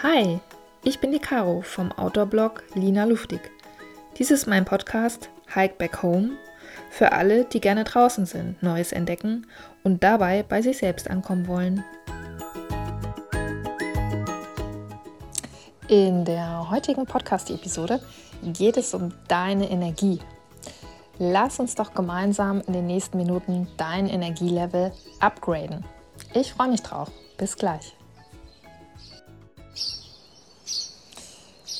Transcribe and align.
Hi, 0.00 0.38
ich 0.84 1.00
bin 1.00 1.10
die 1.10 1.18
Caro 1.18 1.60
vom 1.60 1.90
Outdoor-Blog 1.90 2.62
Lina 2.74 3.02
Luftig. 3.02 3.40
Dies 4.16 4.30
ist 4.30 4.46
mein 4.46 4.64
Podcast 4.64 5.28
Hike 5.52 5.74
Back 5.76 6.04
Home 6.04 6.36
für 6.88 7.10
alle, 7.10 7.46
die 7.46 7.60
gerne 7.60 7.82
draußen 7.82 8.24
sind, 8.24 8.62
Neues 8.62 8.92
entdecken 8.92 9.48
und 9.82 10.04
dabei 10.04 10.44
bei 10.44 10.62
sich 10.62 10.78
selbst 10.78 11.10
ankommen 11.10 11.48
wollen. 11.48 11.82
In 15.88 16.24
der 16.24 16.70
heutigen 16.70 17.04
Podcast-Episode 17.04 18.00
geht 18.44 18.76
es 18.76 18.94
um 18.94 19.12
deine 19.26 19.68
Energie. 19.68 20.20
Lass 21.18 21.58
uns 21.58 21.74
doch 21.74 21.92
gemeinsam 21.92 22.62
in 22.68 22.72
den 22.72 22.86
nächsten 22.86 23.16
Minuten 23.16 23.66
dein 23.76 24.08
Energielevel 24.08 24.92
upgraden. 25.18 25.84
Ich 26.34 26.52
freue 26.52 26.68
mich 26.68 26.82
drauf. 26.82 27.10
Bis 27.36 27.56
gleich. 27.56 27.97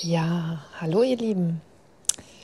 Ja, 0.03 0.63
hallo 0.81 1.03
ihr 1.03 1.17
Lieben. 1.17 1.61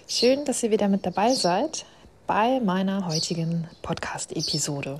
Schön, 0.09 0.45
dass 0.45 0.65
ihr 0.65 0.73
wieder 0.73 0.89
mit 0.89 1.07
dabei 1.07 1.35
seid 1.35 1.87
bei 2.27 2.59
meiner 2.59 3.07
heutigen 3.07 3.69
Podcast-Episode. 3.81 4.99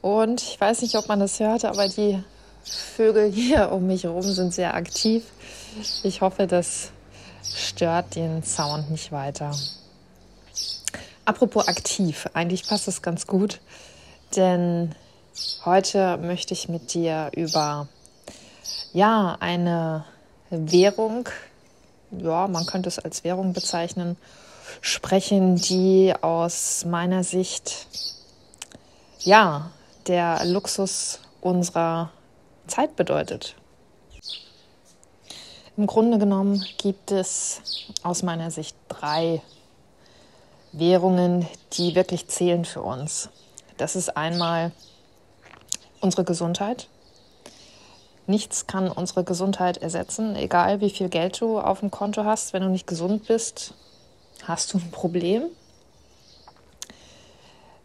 Und 0.00 0.40
ich 0.40 0.58
weiß 0.58 0.80
nicht, 0.80 0.96
ob 0.96 1.06
man 1.08 1.20
das 1.20 1.38
hört, 1.38 1.66
aber 1.66 1.86
die 1.86 2.22
Vögel 2.64 3.30
hier 3.30 3.72
um 3.72 3.86
mich 3.86 4.04
herum 4.04 4.22
sind 4.22 4.54
sehr 4.54 4.72
aktiv. 4.72 5.22
Ich 6.02 6.22
hoffe, 6.22 6.46
das 6.46 6.92
stört 7.42 8.14
den 8.14 8.42
Sound 8.42 8.90
nicht 8.90 9.12
weiter. 9.12 9.54
Apropos 11.26 11.68
aktiv, 11.68 12.26
eigentlich 12.32 12.66
passt 12.66 12.88
das 12.88 13.02
ganz 13.02 13.26
gut, 13.26 13.60
denn 14.34 14.94
heute 15.66 16.16
möchte 16.16 16.54
ich 16.54 16.70
mit 16.70 16.94
dir 16.94 17.30
über 17.36 17.86
ja, 18.94 19.36
eine 19.40 20.06
Währung, 20.50 21.28
ja, 22.10 22.48
man 22.48 22.66
könnte 22.66 22.88
es 22.88 22.98
als 22.98 23.24
Währung 23.24 23.52
bezeichnen, 23.52 24.16
sprechen, 24.80 25.56
die 25.56 26.14
aus 26.20 26.84
meiner 26.84 27.24
Sicht 27.24 27.86
ja 29.20 29.70
der 30.06 30.44
Luxus 30.44 31.20
unserer 31.40 32.10
Zeit 32.66 32.96
bedeutet. 32.96 33.54
Im 35.76 35.86
Grunde 35.86 36.18
genommen 36.18 36.64
gibt 36.78 37.12
es 37.12 37.60
aus 38.02 38.22
meiner 38.22 38.50
Sicht 38.50 38.76
drei 38.88 39.40
Währungen, 40.72 41.46
die 41.74 41.94
wirklich 41.94 42.28
zählen 42.28 42.64
für 42.64 42.82
uns. 42.82 43.28
Das 43.76 43.94
ist 43.94 44.16
einmal 44.16 44.72
unsere 46.00 46.24
Gesundheit, 46.24 46.88
Nichts 48.28 48.66
kann 48.66 48.90
unsere 48.90 49.24
Gesundheit 49.24 49.78
ersetzen, 49.78 50.36
egal 50.36 50.82
wie 50.82 50.90
viel 50.90 51.08
Geld 51.08 51.40
du 51.40 51.58
auf 51.58 51.80
dem 51.80 51.90
Konto 51.90 52.26
hast. 52.26 52.52
Wenn 52.52 52.62
du 52.62 52.68
nicht 52.68 52.86
gesund 52.86 53.26
bist, 53.26 53.72
hast 54.44 54.74
du 54.74 54.78
ein 54.78 54.90
Problem. 54.90 55.44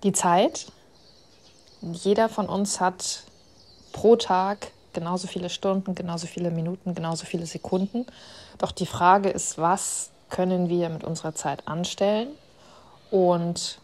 Die 0.04 0.12
Zeit. 0.12 0.66
Jeder 1.82 2.28
von 2.28 2.48
uns 2.48 2.82
hat 2.82 3.24
pro 3.94 4.18
Tag 4.18 4.72
genauso 4.92 5.28
viele 5.28 5.50
Stunden, 5.50 5.96
genauso 5.96 6.28
viele 6.28 6.52
Minuten, 6.52 6.94
genauso 6.94 7.26
viele 7.26 7.46
Sekunden. 7.46 8.06
Doch 8.58 8.74
die 8.74 8.86
Frage 8.86 9.30
ist, 9.30 9.58
was 9.58 10.10
können 10.30 10.68
wir 10.68 10.90
mit 10.90 11.06
unserer 11.06 11.34
Zeit 11.34 11.70
anstellen? 11.70 12.28
Und 13.12 13.80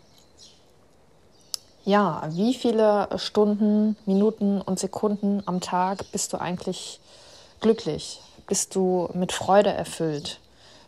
ja, 1.85 2.23
wie 2.31 2.53
viele 2.53 3.07
Stunden, 3.17 3.95
Minuten 4.05 4.61
und 4.61 4.79
Sekunden 4.79 5.41
am 5.45 5.61
Tag 5.61 6.11
bist 6.11 6.33
du 6.33 6.37
eigentlich 6.37 6.99
glücklich? 7.61 8.21
Bist 8.47 8.75
du 8.75 9.09
mit 9.13 9.31
Freude 9.31 9.71
erfüllt? 9.71 10.39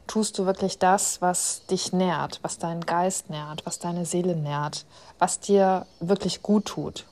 Tust 0.07 0.38
du 0.38 0.45
wirklich 0.45 0.77
das, 0.77 1.21
was 1.21 1.66
dich 1.67 1.93
nährt, 1.93 2.39
was 2.41 2.57
deinen 2.57 2.85
Geist 2.85 3.29
nährt, 3.29 3.66
was 3.66 3.79
deine 3.79 4.05
Seele 4.05 4.35
nährt, 4.35 4.85
was 5.19 5.39
dir 5.39 5.85
wirklich 5.99 6.41
gut 6.41 6.66
tut? 6.66 7.05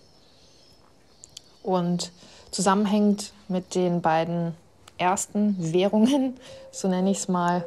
Und 1.64 2.12
zusammenhängt 2.52 3.32
mit 3.48 3.76
den 3.76 4.02
beiden 4.02 4.56
ersten 4.98 5.56
Währungen, 5.74 6.38
so 6.72 6.88
nenne 6.88 7.12
ich 7.12 7.20
es 7.20 7.28
mal, 7.28 7.66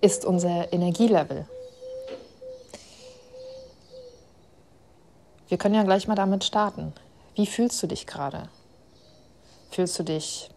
ist 0.00 0.24
unser 0.24 0.72
Energielevel. 0.72 1.46
Wir 5.48 5.56
können 5.56 5.74
ja 5.74 5.82
gleich 5.82 6.06
mal 6.06 6.14
damit 6.14 6.44
starten. 6.44 6.92
Wie 7.34 7.46
fühlst 7.46 7.82
du 7.82 7.86
dich 7.86 8.06
gerade? 8.06 8.50
Fühlst 9.70 9.98
du 9.98 10.02
dich 10.02 10.50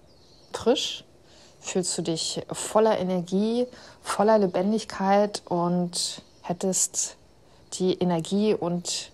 frisch? 0.51 1.05
Fühlst 1.61 1.97
du 1.97 2.01
dich 2.01 2.41
voller 2.51 2.99
Energie, 2.99 3.67
voller 4.01 4.37
Lebendigkeit 4.39 5.43
und 5.47 6.23
hättest 6.41 7.15
die 7.73 7.93
Energie 7.99 8.53
und 8.53 9.11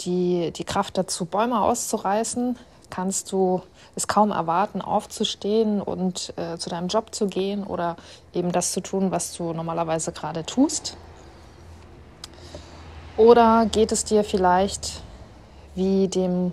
die, 0.00 0.52
die 0.52 0.64
Kraft 0.64 0.96
dazu, 0.96 1.26
Bäume 1.26 1.60
auszureißen? 1.60 2.56
Kannst 2.88 3.32
du 3.32 3.62
es 3.96 4.06
kaum 4.06 4.30
erwarten, 4.30 4.80
aufzustehen 4.80 5.82
und 5.82 6.32
äh, 6.36 6.56
zu 6.56 6.70
deinem 6.70 6.88
Job 6.88 7.14
zu 7.14 7.26
gehen 7.26 7.64
oder 7.64 7.96
eben 8.32 8.52
das 8.52 8.72
zu 8.72 8.80
tun, 8.80 9.10
was 9.10 9.34
du 9.34 9.52
normalerweise 9.52 10.12
gerade 10.12 10.46
tust? 10.46 10.96
Oder 13.16 13.66
geht 13.72 13.92
es 13.92 14.04
dir 14.04 14.24
vielleicht 14.24 15.00
wie 15.74 16.08
dem 16.08 16.52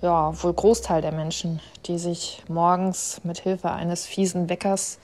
ja, 0.00 0.32
wohl 0.42 0.52
Großteil 0.52 1.02
der 1.02 1.12
Menschen, 1.12 1.60
die 1.86 1.98
sich 1.98 2.42
morgens 2.48 3.20
mit 3.24 3.40
Hilfe 3.40 3.70
eines 3.70 4.06
fiesen 4.06 4.48
Weckers 4.48 4.98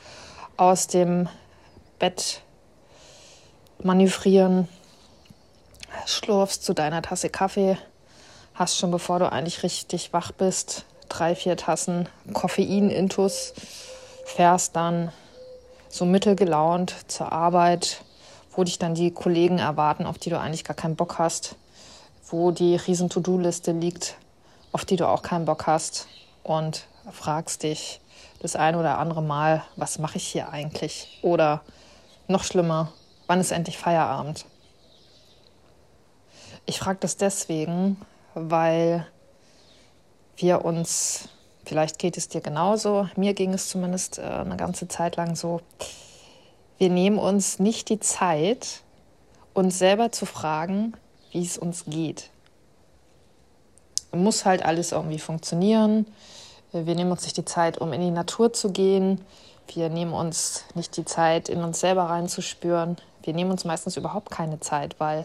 aus 0.57 0.87
dem 0.87 1.29
Bett 1.99 2.43
manövrieren, 3.83 4.69
schlurfst 6.07 6.65
zu 6.65 6.73
deiner 6.73 7.03
Tasse 7.03 7.29
Kaffee, 7.29 7.77
hast 8.55 8.79
schon 8.79 8.91
bevor 8.91 9.19
du 9.19 9.31
eigentlich 9.31 9.63
richtig 9.63 10.13
wach 10.13 10.33
bist, 10.33 10.85
drei, 11.09 11.35
vier 11.35 11.57
Tassen 11.57 12.09
Koffein-Intus, 12.33 13.55
fährst 14.25 14.77
dann 14.77 15.13
so 15.89 16.07
mittelgelaunt 16.07 16.95
zur 17.09 17.33
Arbeit, 17.33 18.03
wo 18.55 18.65
dich 18.65 18.79
dann 18.79 18.95
die 18.95 19.11
Kollegen 19.11 19.59
erwarten, 19.59 20.07
auf 20.07 20.19
die 20.19 20.31
du 20.31 20.39
eigentlich 20.39 20.65
gar 20.65 20.77
keinen 20.77 20.97
Bock 20.97 21.19
hast, 21.19 21.57
wo 22.27 22.51
die 22.51 22.77
riesen 22.77 23.09
To-Do-Liste 23.11 23.73
liegt, 23.73 24.17
auf 24.73 24.85
die 24.85 24.97
du 24.97 25.09
auch 25.09 25.23
keinen 25.23 25.45
Bock 25.45 25.67
hast 25.67 26.07
und 26.43 26.87
fragst 27.11 27.63
dich 27.63 28.01
das 28.41 28.57
ein 28.57 28.75
oder 28.75 28.99
andere 28.99 29.23
Mal, 29.23 29.63
was 29.77 29.99
mache 29.99 30.17
ich 30.17 30.27
hier 30.27 30.51
eigentlich? 30.51 31.19
Oder 31.23 31.63
noch 32.29 32.45
schlimmer, 32.45 32.93
wann 33.27 33.41
ist 33.41 33.53
endlich 33.53 33.79
Feierabend? 33.79 34.47
Ich 36.67 36.79
frage 36.79 36.99
das 37.01 37.17
deswegen, 37.17 37.97
weil 38.35 39.07
wir 40.37 40.65
uns, 40.65 41.29
vielleicht 41.65 41.99
geht 41.99 42.17
es 42.17 42.29
dir 42.29 42.41
genauso, 42.41 43.09
mir 43.17 43.35
ging 43.35 43.53
es 43.55 43.69
zumindest 43.69 44.19
äh, 44.19 44.23
eine 44.23 44.57
ganze 44.57 44.89
Zeit 44.89 45.17
lang 45.17 45.37
so, 45.37 45.61
wir 46.83 46.91
nehmen 46.91 47.21
uns 47.21 47.61
nicht 47.61 47.91
die 47.91 48.01
Zeit, 48.01 48.81
uns 49.55 49.79
selber 49.79 50.11
zu 50.11 50.27
fragen, 50.27 50.95
wie 51.31 51.45
es 51.45 51.57
uns 51.57 51.85
geht. 51.87 52.31
Muss 54.11 54.45
halt 54.45 54.65
alles 54.65 54.91
irgendwie 54.91 55.21
funktionieren. 55.21 56.09
Wir 56.73 56.97
nehmen 56.97 57.13
uns 57.13 57.23
nicht 57.23 57.37
die 57.37 57.45
Zeit, 57.45 57.79
um 57.79 57.93
in 57.93 58.01
die 58.01 58.11
Natur 58.11 58.53
zu 58.53 58.73
gehen. 58.73 59.21
Wir 59.73 59.91
nehmen 59.91 60.13
uns 60.13 60.65
nicht 60.75 60.97
die 60.97 61.05
Zeit, 61.05 61.49
in 61.49 61.63
uns 61.63 61.79
selber 61.79 62.03
reinzuspüren. 62.03 62.97
Wir 63.23 63.33
nehmen 63.33 63.53
uns 63.53 63.65
meistens 63.65 63.97
überhaupt 63.97 64.33
keine 64.33 64.59
Zeit, 64.59 64.99
weil 64.99 65.25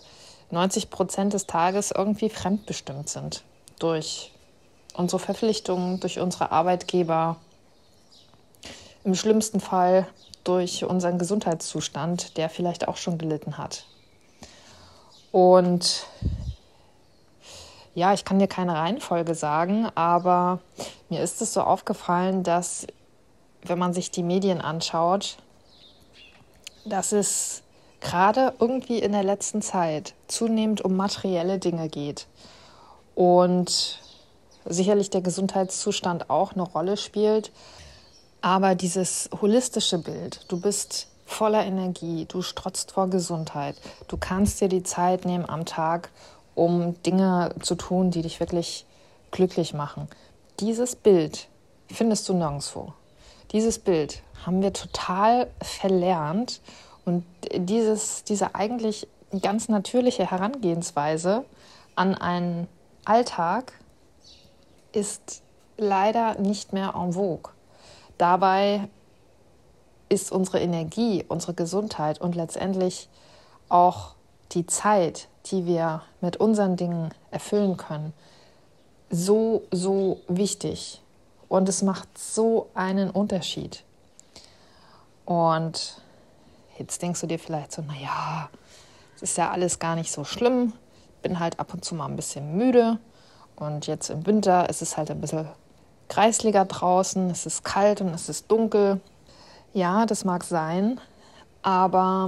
90 0.52 0.92
Prozent 0.92 1.34
des 1.34 1.48
Tages 1.48 1.90
irgendwie 1.90 2.30
fremdbestimmt 2.30 3.10
sind. 3.10 3.42
Durch 3.80 4.32
unsere 4.94 5.18
Verpflichtungen, 5.20 6.00
durch 6.02 6.20
unsere 6.20 6.52
Arbeitgeber. 6.52 7.38
Im 9.04 9.16
schlimmsten 9.16 9.60
Fall 9.60 10.06
durch 10.48 10.86
unseren 10.86 11.18
Gesundheitszustand, 11.18 12.38
der 12.38 12.50
vielleicht 12.50 12.88
auch 12.88 12.98
schon 12.98 13.18
gelitten 13.18 13.58
hat. 13.58 13.86
Und 15.32 16.06
ja, 17.94 18.14
ich 18.14 18.26
kann 18.26 18.40
dir 18.40 18.48
keine 18.48 18.76
Reihenfolge 18.76 19.36
sagen, 19.36 19.88
aber 19.96 20.60
mir 21.10 21.22
ist 21.22 21.42
es 21.42 21.54
so 21.54 21.62
aufgefallen, 21.62 22.44
dass 22.44 22.88
wenn 23.64 23.80
man 23.80 23.94
sich 23.94 24.12
die 24.12 24.24
Medien 24.24 24.62
anschaut, 24.62 25.38
dass 26.86 27.12
es 27.12 27.64
gerade 28.00 28.54
irgendwie 28.60 29.00
in 29.00 29.12
der 29.12 29.24
letzten 29.24 29.62
Zeit 29.62 30.14
zunehmend 30.28 30.82
um 30.82 30.96
materielle 30.96 31.58
Dinge 31.58 31.90
geht 31.90 32.28
und 33.16 34.00
sicherlich 34.66 35.10
der 35.10 35.22
Gesundheitszustand 35.22 36.30
auch 36.30 36.54
eine 36.54 36.64
Rolle 36.64 36.98
spielt. 36.98 37.52
Aber 38.42 38.76
dieses 38.76 39.30
holistische 39.42 39.98
Bild, 39.98 40.46
du 40.48 40.60
bist 40.60 41.08
voller 41.26 41.66
Energie, 41.66 42.26
du 42.26 42.42
strotzt 42.42 42.92
vor 42.92 43.10
Gesundheit, 43.10 43.76
du 44.08 44.18
kannst 44.18 44.62
dir 44.62 44.70
die 44.70 44.84
Zeit 44.84 45.26
nehmen 45.26 45.48
am 45.48 45.66
Tag, 45.66 46.10
um 46.56 47.02
Dinge 47.04 47.54
zu 47.62 47.76
tun, 47.76 48.12
die 48.12 48.22
dich 48.22 48.40
wirklich 48.40 48.86
glücklich 49.32 49.74
machen. 49.74 50.08
Dieses 50.60 50.96
Bild 50.96 51.48
findest 51.92 52.28
du 52.30 52.34
nirgendwo. 52.34 52.94
Dieses 53.52 53.80
Bild 53.80 54.22
haben 54.46 54.62
wir 54.62 54.74
total 54.74 55.48
verlernt 55.62 56.62
und 57.06 57.24
dieses, 57.54 58.24
diese 58.24 58.56
eigentlich 58.56 59.08
ganz 59.42 59.70
natürliche 59.70 60.30
Herangehensweise 60.30 61.46
an 61.96 62.16
einen 62.16 62.68
Alltag 63.06 63.74
ist 64.92 65.42
leider 65.78 66.40
nicht 66.40 66.74
mehr 66.74 66.94
en 66.96 67.14
vogue. 67.14 67.52
Dabei 68.18 68.90
ist 70.10 70.32
unsere 70.32 70.60
Energie, 70.60 71.26
unsere 71.28 71.54
Gesundheit 71.54 72.20
und 72.20 72.36
letztendlich 72.36 73.10
auch 73.70 74.16
die 74.52 74.66
Zeit, 74.66 75.28
die 75.48 75.66
wir 75.66 76.02
mit 76.22 76.38
unseren 76.38 76.78
Dingen 76.78 77.14
erfüllen 77.32 77.78
können, 77.78 78.14
so, 79.10 79.64
so 79.72 80.22
wichtig. 80.28 81.02
Und 81.50 81.70
es 81.70 81.82
macht 81.82 82.18
so 82.18 82.70
einen 82.74 83.10
Unterschied. 83.10 83.84
Und 85.26 86.02
jetzt 86.78 87.02
denkst 87.02 87.22
du 87.22 87.28
dir 87.28 87.40
vielleicht 87.40 87.72
so, 87.72 87.82
naja, 87.82 88.50
es 89.16 89.22
ist 89.24 89.38
ja 89.38 89.52
alles 89.52 89.80
gar 89.80 89.96
nicht 89.96 90.12
so 90.12 90.24
schlimm. 90.24 90.74
Bin 91.22 91.40
halt 91.40 91.60
ab 91.60 91.74
und 91.74 91.84
zu 91.84 91.96
mal 91.96 92.06
ein 92.06 92.16
bisschen 92.16 92.58
müde. 92.58 93.00
Und 93.56 93.88
jetzt 93.88 94.10
im 94.10 94.26
Winter 94.26 94.70
ist 94.70 94.82
es 94.82 94.98
halt 94.98 95.10
ein 95.10 95.22
bisschen 95.22 95.48
kreisliger 96.10 96.66
draußen. 96.66 97.30
Es 97.30 97.46
ist 97.46 97.64
kalt 97.64 98.02
und 98.02 98.10
es 98.10 98.30
ist 98.30 98.52
dunkel. 98.52 99.00
Ja, 99.74 100.06
das 100.06 100.26
mag 100.26 100.44
sein. 100.44 101.00
Aber 101.62 102.28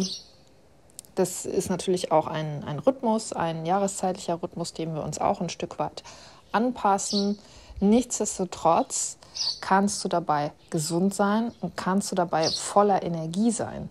das 1.15 1.45
ist 1.45 1.69
natürlich 1.69 2.11
auch 2.11 2.27
ein, 2.27 2.63
ein 2.63 2.79
Rhythmus, 2.79 3.33
ein 3.33 3.65
jahreszeitlicher 3.65 4.41
Rhythmus, 4.41 4.73
dem 4.73 4.95
wir 4.95 5.03
uns 5.03 5.19
auch 5.19 5.41
ein 5.41 5.49
Stück 5.49 5.79
weit 5.79 6.03
anpassen. 6.51 7.37
Nichtsdestotrotz 7.79 9.17
kannst 9.61 10.03
du 10.03 10.07
dabei 10.07 10.51
gesund 10.69 11.13
sein 11.13 11.51
und 11.61 11.77
kannst 11.77 12.11
du 12.11 12.15
dabei 12.15 12.49
voller 12.49 13.03
Energie 13.03 13.51
sein. 13.51 13.89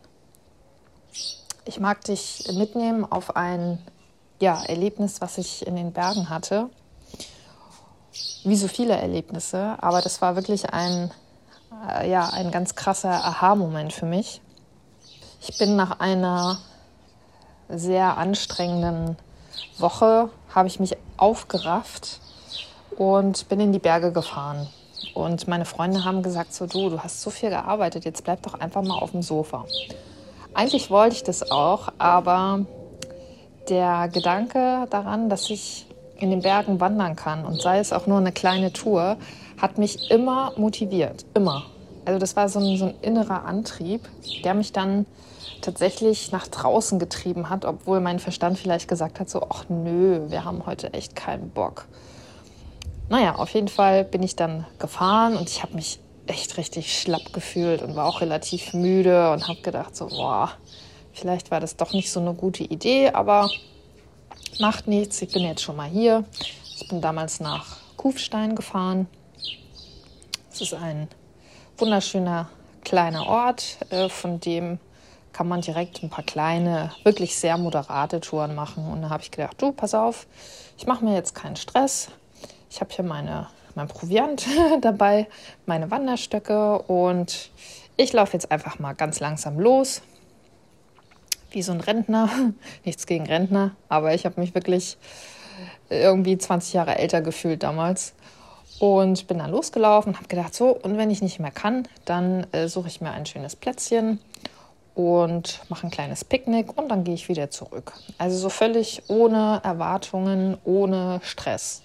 Ich 1.64 1.80
mag 1.80 2.02
dich 2.04 2.50
mitnehmen 2.54 3.04
auf 3.04 3.36
ein 3.36 3.78
ja, 4.40 4.62
Erlebnis, 4.64 5.20
was 5.20 5.38
ich 5.38 5.66
in 5.66 5.76
den 5.76 5.92
Bergen 5.92 6.28
hatte. 6.30 6.70
Wie 8.44 8.56
so 8.56 8.68
viele 8.68 8.96
Erlebnisse, 8.96 9.76
aber 9.80 10.00
das 10.00 10.22
war 10.22 10.36
wirklich 10.36 10.70
ein, 10.72 11.10
äh, 11.88 12.10
ja, 12.10 12.28
ein 12.30 12.50
ganz 12.50 12.74
krasser 12.74 13.10
Aha-Moment 13.10 13.92
für 13.92 14.06
mich. 14.06 14.40
Ich 15.40 15.58
bin 15.58 15.76
nach 15.76 16.00
einer 16.00 16.58
sehr 17.68 18.16
anstrengenden 18.16 19.16
Woche 19.78 20.30
habe 20.54 20.68
ich 20.68 20.80
mich 20.80 20.96
aufgerafft 21.16 22.20
und 22.96 23.48
bin 23.48 23.60
in 23.60 23.72
die 23.72 23.78
Berge 23.78 24.12
gefahren. 24.12 24.66
Und 25.14 25.46
meine 25.48 25.64
Freunde 25.64 26.04
haben 26.04 26.22
gesagt, 26.22 26.54
so 26.54 26.66
du, 26.66 26.90
du 26.90 27.00
hast 27.00 27.22
so 27.22 27.30
viel 27.30 27.50
gearbeitet, 27.50 28.04
jetzt 28.04 28.24
bleib 28.24 28.42
doch 28.42 28.54
einfach 28.54 28.82
mal 28.82 28.98
auf 28.98 29.12
dem 29.12 29.22
Sofa. 29.22 29.64
Eigentlich 30.54 30.90
wollte 30.90 31.16
ich 31.16 31.22
das 31.22 31.50
auch, 31.50 31.88
aber 31.98 32.64
der 33.68 34.08
Gedanke 34.08 34.86
daran, 34.90 35.28
dass 35.28 35.50
ich 35.50 35.86
in 36.18 36.30
den 36.30 36.42
Bergen 36.42 36.80
wandern 36.80 37.16
kann 37.16 37.44
und 37.44 37.60
sei 37.60 37.78
es 37.78 37.92
auch 37.92 38.06
nur 38.06 38.18
eine 38.18 38.32
kleine 38.32 38.72
Tour, 38.72 39.16
hat 39.60 39.78
mich 39.78 40.10
immer 40.10 40.52
motiviert, 40.56 41.24
immer. 41.34 41.64
Also 42.04 42.18
das 42.18 42.36
war 42.36 42.48
so 42.48 42.58
ein, 42.58 42.76
so 42.76 42.86
ein 42.86 42.94
innerer 43.02 43.44
Antrieb, 43.44 44.08
der 44.44 44.54
mich 44.54 44.72
dann 44.72 45.06
tatsächlich 45.60 46.32
nach 46.32 46.48
draußen 46.48 46.98
getrieben 46.98 47.50
hat, 47.50 47.64
obwohl 47.64 48.00
mein 48.00 48.18
Verstand 48.18 48.58
vielleicht 48.58 48.88
gesagt 48.88 49.20
hat, 49.20 49.28
so, 49.28 49.46
ach 49.50 49.64
nö, 49.68 50.22
wir 50.28 50.44
haben 50.44 50.66
heute 50.66 50.92
echt 50.92 51.16
keinen 51.16 51.50
Bock. 51.50 51.86
Naja, 53.08 53.36
auf 53.36 53.50
jeden 53.54 53.68
Fall 53.68 54.04
bin 54.04 54.22
ich 54.22 54.36
dann 54.36 54.66
gefahren 54.78 55.36
und 55.36 55.48
ich 55.48 55.62
habe 55.62 55.74
mich 55.74 55.98
echt 56.26 56.58
richtig 56.58 56.98
schlapp 56.98 57.32
gefühlt 57.32 57.82
und 57.82 57.96
war 57.96 58.06
auch 58.06 58.20
relativ 58.20 58.74
müde 58.74 59.32
und 59.32 59.48
habe 59.48 59.60
gedacht, 59.62 59.96
so, 59.96 60.08
boah, 60.08 60.50
vielleicht 61.12 61.50
war 61.50 61.60
das 61.60 61.76
doch 61.76 61.92
nicht 61.92 62.10
so 62.10 62.20
eine 62.20 62.34
gute 62.34 62.64
Idee, 62.64 63.10
aber 63.10 63.50
macht 64.60 64.88
nichts, 64.88 65.22
ich 65.22 65.32
bin 65.32 65.42
jetzt 65.42 65.62
schon 65.62 65.76
mal 65.76 65.88
hier. 65.88 66.24
Ich 66.76 66.88
bin 66.88 67.00
damals 67.00 67.40
nach 67.40 67.76
Kufstein 67.96 68.54
gefahren. 68.54 69.08
Es 70.52 70.60
ist 70.60 70.74
ein 70.74 71.08
wunderschöner 71.76 72.48
kleiner 72.84 73.26
Ort, 73.26 73.78
äh, 73.90 74.08
von 74.08 74.40
dem 74.40 74.78
kann 75.32 75.46
man 75.46 75.60
direkt 75.60 76.02
ein 76.02 76.10
paar 76.10 76.24
kleine, 76.24 76.90
wirklich 77.04 77.36
sehr 77.36 77.58
moderate 77.58 78.20
Touren 78.20 78.54
machen. 78.54 78.90
Und 78.90 79.02
da 79.02 79.10
habe 79.10 79.22
ich 79.22 79.30
gedacht, 79.30 79.60
du, 79.60 79.72
pass 79.72 79.94
auf, 79.94 80.26
ich 80.76 80.86
mache 80.86 81.04
mir 81.04 81.14
jetzt 81.14 81.34
keinen 81.34 81.56
Stress. 81.56 82.08
Ich 82.70 82.80
habe 82.80 82.92
hier 82.92 83.04
meine, 83.04 83.46
mein 83.74 83.88
Proviant 83.88 84.46
dabei, 84.80 85.28
meine 85.66 85.90
Wanderstöcke 85.90 86.78
und 86.82 87.50
ich 87.96 88.12
laufe 88.12 88.32
jetzt 88.32 88.50
einfach 88.50 88.78
mal 88.78 88.94
ganz 88.94 89.20
langsam 89.20 89.58
los. 89.58 90.02
Wie 91.50 91.62
so 91.62 91.72
ein 91.72 91.80
Rentner. 91.80 92.28
Nichts 92.84 93.06
gegen 93.06 93.26
Rentner, 93.26 93.76
aber 93.88 94.14
ich 94.14 94.24
habe 94.24 94.40
mich 94.40 94.54
wirklich 94.54 94.96
irgendwie 95.90 96.36
20 96.36 96.74
Jahre 96.74 96.98
älter 96.98 97.20
gefühlt 97.20 97.62
damals. 97.62 98.14
Und 98.80 99.26
bin 99.26 99.38
dann 99.38 99.50
losgelaufen, 99.50 100.16
habe 100.16 100.28
gedacht, 100.28 100.54
so, 100.54 100.68
und 100.68 100.98
wenn 100.98 101.10
ich 101.10 101.20
nicht 101.20 101.40
mehr 101.40 101.50
kann, 101.50 101.88
dann 102.04 102.46
äh, 102.52 102.68
suche 102.68 102.86
ich 102.86 103.00
mir 103.00 103.10
ein 103.10 103.26
schönes 103.26 103.56
Plätzchen 103.56 104.20
und 104.94 105.60
mache 105.68 105.86
ein 105.86 105.90
kleines 105.90 106.24
Picknick 106.24 106.76
und 106.76 106.88
dann 106.88 107.02
gehe 107.02 107.14
ich 107.14 107.28
wieder 107.28 107.50
zurück. 107.50 107.92
Also 108.18 108.36
so 108.36 108.48
völlig 108.48 109.02
ohne 109.08 109.60
Erwartungen, 109.64 110.58
ohne 110.64 111.20
Stress. 111.22 111.82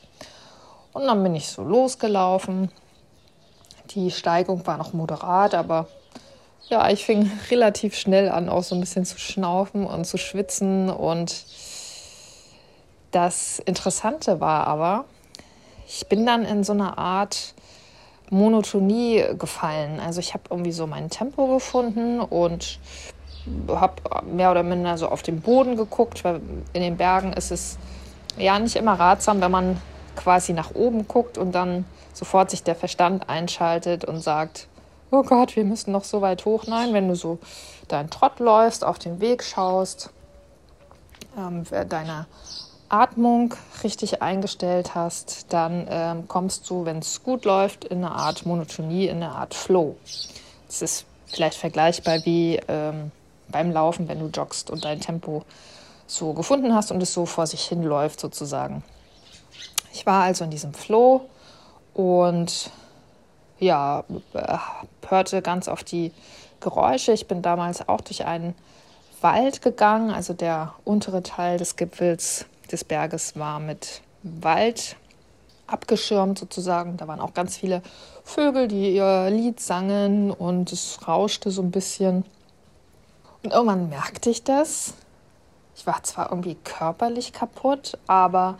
Und 0.94 1.07
dann 1.07 1.24
bin 1.24 1.36
ich 1.36 1.48
so 1.48 1.63
losgelaufen. 1.63 2.69
Die 3.92 4.12
Steigung 4.12 4.65
war 4.65 4.77
noch 4.77 4.94
moderat, 4.94 5.54
aber 5.56 5.88
ja, 6.69 6.89
ich 6.89 7.06
fing 7.06 7.31
relativ 7.51 7.95
schnell 7.95 8.30
an, 8.30 8.50
auch 8.50 8.63
so 8.63 8.75
ein 8.75 8.81
bisschen 8.81 9.06
zu 9.06 9.19
schnaufen 9.19 9.86
und 9.86 10.06
zu 10.06 10.18
schwitzen. 10.18 10.89
Und 10.89 11.45
das 13.12 13.60
Interessante 13.60 14.39
war 14.39 14.68
aber, 14.68 15.06
ich 15.88 16.07
bin 16.07 16.25
dann 16.25 16.45
in 16.45 16.63
so 16.63 16.74
einer 16.74 16.98
Art 16.98 17.54
Monotonie 18.30 19.24
gefallen. 19.38 20.00
Also 20.00 20.19
ich 20.19 20.33
habe 20.33 20.44
irgendwie 20.50 20.71
so 20.71 20.88
mein 20.88 21.10
Tempo 21.10 21.48
gefunden 21.48 22.19
und 22.19 22.80
habe 23.68 24.01
mehr 24.25 24.51
oder 24.51 24.63
minder 24.63 24.98
so 24.98 25.07
auf 25.07 25.21
den 25.21 25.42
Boden 25.42 25.75
geguckt, 25.75 26.24
weil 26.24 26.42
in 26.71 26.82
den 26.82 26.98
Bergen 26.98 27.34
ist 27.34 27.51
es 27.51 27.77
ja 28.38 28.58
nicht 28.58 28.75
immer 28.75 28.93
ratsam, 28.93 29.41
wenn 29.41 29.51
man 29.51 29.82
quasi 30.15 30.53
nach 30.53 30.74
oben 30.74 31.08
guckt 31.08 31.38
und 31.38 31.53
dann 31.53 31.86
sofort 32.13 32.51
sich 32.51 32.63
der 32.63 32.75
Verstand 32.75 33.29
einschaltet 33.29 34.05
und 34.05 34.20
sagt, 34.20 34.67
oh 35.13 35.22
Gott, 35.22 35.55
wir 35.55 35.63
müssen 35.63 35.91
noch 35.91 36.03
so 36.03 36.22
weit 36.22 36.43
hoch. 36.43 36.65
Nein, 36.65 36.91
wenn 36.93 37.08
du 37.08 37.15
so 37.15 37.38
deinen 37.88 38.10
Trott 38.10 38.39
läufst, 38.39 38.84
auf 38.84 38.98
den 38.98 39.22
Weg 39.22 39.43
schaust, 39.43 40.10
ähm, 41.38 41.65
deine 41.88 42.25
Atmung 42.89 43.53
richtig 43.84 44.24
eingestellt 44.24 44.96
hast, 44.96 45.53
dann 45.53 45.88
ähm, 45.89 46.27
kommst 46.27 46.67
du, 46.70 46.86
wenn 46.86 46.98
es 46.98 47.22
gut 47.22 47.46
läuft, 47.46 47.86
in 47.86 48.00
eine 48.03 48.12
Art 48.12 48.48
Monotonie, 48.48 49.08
in 49.08 49.17
eine 49.17 49.34
Art 49.34 49.53
Flow. 49.53 49.96
Das 50.67 50.82
ist 50.82 51.05
vielleicht 51.27 51.60
vergleichbar 51.60 52.25
wie 52.25 52.60
ähm, 52.67 53.12
beim 53.50 53.72
Laufen, 53.72 54.08
wenn 54.08 54.20
du 54.20 54.27
joggst 54.27 54.72
und 54.72 54.84
dein 54.84 55.00
Tempo 55.00 55.43
so 56.08 56.34
gefunden 56.34 56.74
hast 56.74 56.91
und 56.91 57.01
es 57.03 57.13
so 57.13 57.27
vor 57.27 57.46
sich 57.46 57.63
hin 57.65 57.84
läuft 57.84 58.20
sozusagen. 58.20 58.84
Ich 59.93 60.08
war 60.08 60.24
also 60.24 60.43
in 60.43 60.50
diesem 60.50 60.74
Flow 60.74 61.29
und 61.93 62.72
ja, 63.63 64.03
äh, 64.34 64.58
hörte 65.08 65.41
ganz 65.41 65.67
auf 65.67 65.84
die 65.84 66.12
Geräusche. 66.60 67.12
Ich 67.12 67.27
bin 67.27 67.41
damals 67.41 67.88
auch 67.88 68.01
durch 68.01 68.25
einen 68.25 68.55
Wald 69.22 69.62
gegangen, 69.62 70.12
also 70.12 70.34
der 70.34 70.74
untere 70.84 71.24
Teil 71.24 71.58
des 71.58 71.75
Gipfels 71.75 72.46
des 72.72 72.84
Berges 72.84 73.38
war 73.38 73.60
mit 73.60 74.01
Wald 74.24 74.96
abgeschirmt 75.67 76.39
sozusagen. 76.39 76.98
Da 76.98 77.08
waren 77.08 77.20
auch 77.20 77.34
ganz 77.34 77.58
viele 77.58 77.82
Vögel, 78.24 78.67
die 78.67 78.96
ihr 78.96 79.29
Lied 79.29 79.60
sangen 79.60 80.32
und 80.32 80.72
es 80.72 81.08
rauschte 81.08 81.51
so 81.51 81.62
ein 81.62 81.72
bisschen. 81.72 82.25
Und 83.43 83.51
irgendwann 83.51 83.89
merkte 83.89 84.29
ich 84.29 84.43
das. 84.43 84.93
Ich 85.75 85.88
war 85.88 86.03
zwar 86.03 86.29
irgendwie 86.29 86.55
körperlich 86.63 87.34
kaputt, 87.34 87.98
aber 88.08 88.58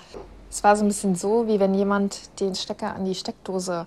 es 0.50 0.64
war 0.64 0.76
so 0.76 0.84
ein 0.84 0.88
bisschen 0.88 1.16
so, 1.16 1.48
wie 1.48 1.60
wenn 1.60 1.74
jemand 1.74 2.40
den 2.40 2.56
Stecker 2.56 2.94
an 2.96 3.06
die 3.06 3.16
Steckdose 3.16 3.86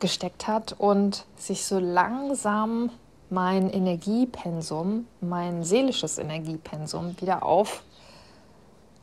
gesteckt 0.00 0.46
hat 0.46 0.74
und 0.78 1.24
sich 1.36 1.64
so 1.64 1.78
langsam 1.78 2.90
mein 3.30 3.70
Energiepensum, 3.70 5.06
mein 5.20 5.64
seelisches 5.64 6.18
Energiepensum 6.18 7.20
wieder 7.20 7.42
auf 7.42 7.82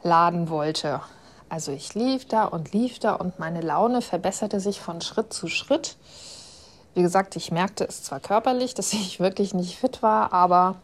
laden 0.03 0.49
wollte. 0.49 1.01
Also 1.49 1.71
ich 1.71 1.93
lief 1.95 2.25
da 2.27 2.45
und 2.45 2.71
lief 2.71 2.99
da 2.99 3.13
und 3.13 3.39
meine 3.39 3.61
Laune 3.61 4.01
verbesserte 4.01 4.59
sich 4.59 4.79
von 4.79 5.01
Schritt 5.01 5.33
zu 5.33 5.47
Schritt. 5.47 5.97
Wie 6.93 7.01
gesagt, 7.01 7.35
ich 7.35 7.51
merkte 7.51 7.83
es 7.85 8.03
zwar 8.03 8.19
körperlich, 8.19 8.73
dass 8.73 8.93
ich 8.93 9.19
wirklich 9.19 9.53
nicht 9.53 9.77
fit 9.77 10.01
war, 10.01 10.33
aber 10.33 10.75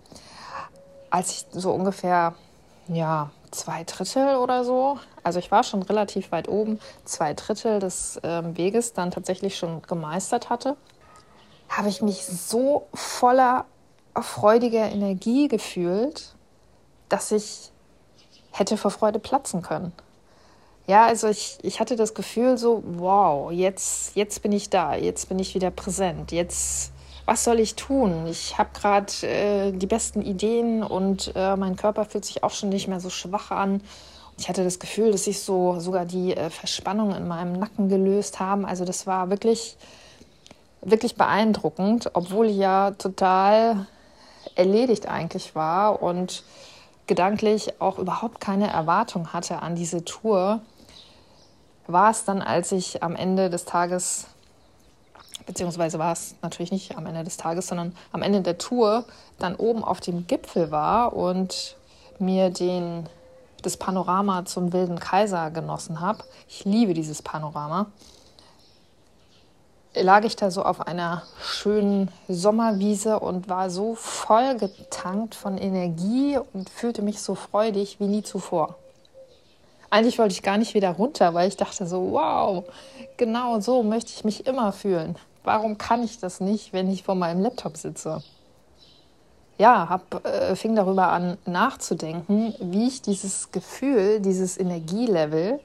als 1.10 1.32
ich 1.32 1.46
so 1.52 1.72
ungefähr 1.72 2.36
ja, 2.88 3.32
zwei 3.52 3.84
Drittel 3.84 4.38
oder 4.38 4.64
so, 4.64 5.00
also 5.28 5.40
ich 5.40 5.52
war 5.52 5.64
schon 5.64 5.84
relativ 5.84 6.32
weit 6.32 6.48
oben, 6.48 6.80
zwei 7.04 7.34
Drittel 7.34 7.80
des 7.80 8.18
ähm, 8.24 8.58
Weges 8.58 8.94
dann 8.94 9.12
tatsächlich 9.12 9.58
schon 9.58 9.82
gemeistert 9.82 10.50
hatte, 10.50 10.78
habe 11.68 11.90
ich 11.90 12.02
mich 12.02 12.26
so 12.26 12.88
voller 12.94 13.66
freudiger 14.16 14.90
Energie 14.90 15.50
gefühlt, 15.50 16.34
dass 17.10 17.34
ich 17.34 17.74
hätte 18.52 18.78
vor 18.78 18.90
Freude 18.90 19.20
platzen 19.20 19.62
können. 19.62 19.92
Ja, 20.88 21.06
also 21.06 21.28
ich, 21.28 21.58
ich 21.62 21.82
hatte 21.82 21.98
das 21.98 22.14
Gefühl 22.14 22.58
so, 22.58 22.82
wow, 22.86 23.52
jetzt, 23.52 24.16
jetzt 24.16 24.42
bin 24.42 24.54
ich 24.54 24.70
da, 24.70 24.96
jetzt 24.96 25.28
bin 25.28 25.40
ich 25.40 25.56
wieder 25.56 25.72
präsent, 25.72 26.32
jetzt, 26.32 26.94
was 27.26 27.44
soll 27.44 27.60
ich 27.60 27.76
tun? 27.76 28.28
Ich 28.28 28.58
habe 28.58 28.70
gerade 28.74 29.12
äh, 29.28 29.72
die 29.74 29.88
besten 29.88 30.22
Ideen 30.22 30.84
und 30.84 31.34
äh, 31.36 31.58
mein 31.58 31.76
Körper 31.76 32.06
fühlt 32.06 32.24
sich 32.24 32.46
auch 32.46 32.52
schon 32.52 32.70
nicht 32.70 32.88
mehr 32.88 33.02
so 33.02 33.10
schwach 33.10 33.52
an. 33.52 33.82
Ich 34.38 34.48
hatte 34.48 34.64
das 34.64 34.80
Gefühl, 34.80 35.12
dass 35.12 35.24
sich 35.24 35.40
so 35.40 35.80
sogar 35.80 36.06
die 36.06 36.36
äh, 36.36 36.50
Verspannung 36.50 37.16
in 37.16 37.28
meinem 37.28 37.54
Nacken 37.54 37.90
gelöst 37.90 38.40
haben. 38.40 38.66
Also 38.66 38.86
das 38.86 39.08
war 39.08 39.30
wirklich, 39.30 39.78
wirklich 40.82 41.16
beeindruckend, 41.16 42.12
obwohl 42.14 42.48
ich 42.48 42.58
ja 42.58 42.92
total 42.92 43.88
erledigt 44.56 45.08
eigentlich 45.08 45.56
war 45.56 46.02
und 46.02 46.44
gedanklich 47.08 47.82
auch 47.82 47.98
überhaupt 47.98 48.40
keine 48.40 48.68
Erwartung 48.68 49.34
hatte 49.34 49.62
an 49.62 49.76
diese 49.76 50.04
Tour, 50.04 50.62
war 51.88 52.12
es 52.12 52.26
dann, 52.26 52.42
als 52.42 52.72
ich 52.74 53.02
am 53.02 53.16
Ende 53.16 53.50
des 53.50 53.64
Tages, 53.66 54.28
beziehungsweise 55.46 56.00
war 56.00 56.12
es 56.12 56.36
natürlich 56.42 56.72
nicht 56.72 56.98
am 56.98 57.06
Ende 57.06 57.24
des 57.24 57.38
Tages, 57.38 57.68
sondern 57.68 57.96
am 58.12 58.22
Ende 58.22 58.42
der 58.42 58.58
Tour, 58.58 59.06
dann 59.40 59.56
oben 59.56 59.84
auf 59.84 60.02
dem 60.02 60.28
Gipfel 60.28 60.70
war 60.70 61.14
und 61.14 61.78
mir 62.20 62.50
den, 62.50 63.08
das 63.68 63.78
Panorama 63.78 64.46
zum 64.46 64.74
Wilden 64.74 65.00
Kaiser 65.00 65.52
genossen 65.52 66.00
habe. 66.00 66.24
Ich 66.48 66.66
liebe 66.66 66.94
dieses 66.94 67.22
Panorama 67.22 67.88
lag 70.04 70.24
ich 70.24 70.36
da 70.36 70.52
so 70.52 70.64
auf 70.64 70.86
einer 70.88 71.24
schönen 71.42 72.10
Sommerwiese 72.28 73.20
und 73.20 73.50
war 73.50 73.70
so 73.70 73.96
voll 73.96 74.58
getankt 74.58 75.36
von 75.36 75.58
Energie 75.58 76.38
und 76.54 76.70
fühlte 76.70 77.02
mich 77.02 77.22
so 77.22 77.36
freudig 77.36 78.00
wie 78.00 78.08
nie 78.08 78.24
zuvor. 78.24 78.76
Eigentlich 79.90 80.20
wollte 80.20 80.34
ich 80.34 80.44
gar 80.44 80.58
nicht 80.58 80.74
wieder 80.74 80.92
runter, 80.92 81.34
weil 81.34 81.48
ich 81.48 81.58
dachte 81.58 81.88
so, 81.88 82.12
wow, 82.12 82.66
genau 83.16 83.60
so 83.60 83.84
möchte 83.84 84.12
ich 84.14 84.26
mich 84.26 84.46
immer 84.46 84.72
fühlen. 84.74 85.16
Warum 85.44 85.78
kann 85.78 86.04
ich 86.04 86.20
das 86.20 86.42
nicht, 86.42 86.74
wenn 86.74 86.92
ich 86.92 87.04
vor 87.04 87.16
meinem 87.16 87.42
Laptop 87.42 87.78
sitze? 87.78 88.22
Ja, 89.58 89.90
hab, 89.90 90.26
äh, 90.26 90.56
fing 90.56 90.76
darüber 90.76 91.12
an 91.12 91.38
nachzudenken, 91.46 92.54
wie 92.60 92.88
ich 92.88 93.02
dieses 93.02 93.52
Gefühl, 93.52 94.20
dieses 94.20 94.58
Energielevel 94.58 95.60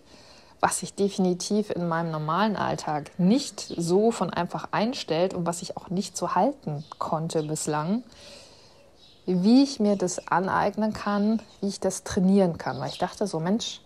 was 0.62 0.78
sich 0.78 0.94
definitiv 0.94 1.70
in 1.70 1.88
meinem 1.88 2.12
normalen 2.12 2.54
Alltag 2.54 3.10
nicht 3.18 3.60
so 3.60 4.12
von 4.12 4.30
einfach 4.30 4.68
einstellt 4.70 5.34
und 5.34 5.44
was 5.44 5.60
ich 5.60 5.76
auch 5.76 5.90
nicht 5.90 6.16
so 6.16 6.36
halten 6.36 6.84
konnte 7.00 7.42
bislang, 7.42 8.04
wie 9.26 9.64
ich 9.64 9.80
mir 9.80 9.96
das 9.96 10.28
aneignen 10.28 10.92
kann, 10.92 11.42
wie 11.60 11.66
ich 11.66 11.80
das 11.80 12.04
trainieren 12.04 12.58
kann. 12.58 12.78
Weil 12.78 12.90
ich 12.90 12.98
dachte 12.98 13.26
so, 13.26 13.40
Mensch, 13.40 13.80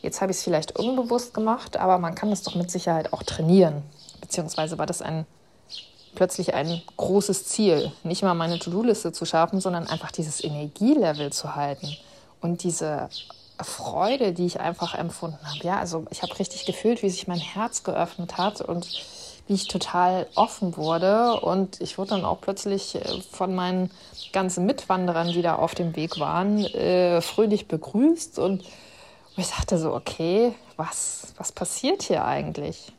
jetzt 0.00 0.22
habe 0.22 0.32
ich 0.32 0.38
es 0.38 0.42
vielleicht 0.42 0.78
unbewusst 0.78 1.34
gemacht, 1.34 1.76
aber 1.76 1.98
man 1.98 2.14
kann 2.14 2.32
es 2.32 2.42
doch 2.42 2.54
mit 2.54 2.70
Sicherheit 2.70 3.12
auch 3.12 3.22
trainieren. 3.22 3.82
Beziehungsweise 4.22 4.78
war 4.78 4.86
das 4.86 5.02
ein 5.02 5.26
plötzlich 6.14 6.54
ein 6.54 6.82
großes 6.96 7.46
Ziel, 7.46 7.92
nicht 8.02 8.22
mal 8.22 8.34
meine 8.34 8.58
To-Do-Liste 8.58 9.12
zu 9.12 9.24
schaffen, 9.24 9.60
sondern 9.60 9.86
einfach 9.86 10.10
dieses 10.10 10.42
Energielevel 10.42 11.32
zu 11.32 11.54
halten 11.56 11.96
und 12.40 12.62
diese 12.62 13.08
Freude, 13.62 14.32
die 14.32 14.46
ich 14.46 14.60
einfach 14.60 14.94
empfunden 14.94 15.38
habe. 15.46 15.64
Ja, 15.64 15.78
also 15.78 16.06
ich 16.10 16.22
habe 16.22 16.38
richtig 16.38 16.66
gefühlt, 16.66 17.02
wie 17.02 17.10
sich 17.10 17.28
mein 17.28 17.38
Herz 17.38 17.84
geöffnet 17.84 18.36
hat 18.36 18.60
und 18.60 18.86
wie 19.46 19.54
ich 19.54 19.68
total 19.68 20.26
offen 20.34 20.76
wurde. 20.76 21.40
Und 21.40 21.80
ich 21.80 21.98
wurde 21.98 22.10
dann 22.10 22.24
auch 22.24 22.40
plötzlich 22.40 22.94
äh, 22.96 23.20
von 23.30 23.54
meinen 23.54 23.90
ganzen 24.32 24.66
Mitwanderern, 24.66 25.28
die 25.32 25.42
da 25.42 25.56
auf 25.56 25.74
dem 25.74 25.94
Weg 25.96 26.18
waren, 26.18 26.64
äh, 26.64 27.20
fröhlich 27.20 27.68
begrüßt. 27.68 28.38
Und 28.38 28.64
ich 29.36 29.48
dachte 29.48 29.78
so, 29.78 29.94
okay, 29.94 30.54
was, 30.76 31.34
was 31.36 31.52
passiert 31.52 32.02
hier 32.02 32.24
eigentlich? 32.24 32.92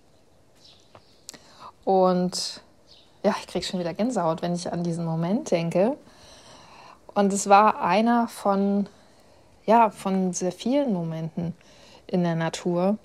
Und 1.83 2.61
ja, 3.25 3.35
ich 3.39 3.47
kriege 3.47 3.65
schon 3.65 3.79
wieder 3.79 3.93
Gänsehaut, 3.95 4.43
wenn 4.43 4.53
ich 4.53 4.71
an 4.71 4.83
diesen 4.83 5.03
Moment 5.03 5.49
denke. 5.49 5.97
Und 7.15 7.33
es 7.33 7.49
war 7.49 7.81
einer 7.81 8.27
von 8.27 8.87
ja, 9.65 9.89
von 9.89 10.31
sehr 10.31 10.51
vielen 10.51 10.93
Momenten 10.93 11.55
in 12.05 12.23
der 12.23 12.35
Natur, 12.35 12.99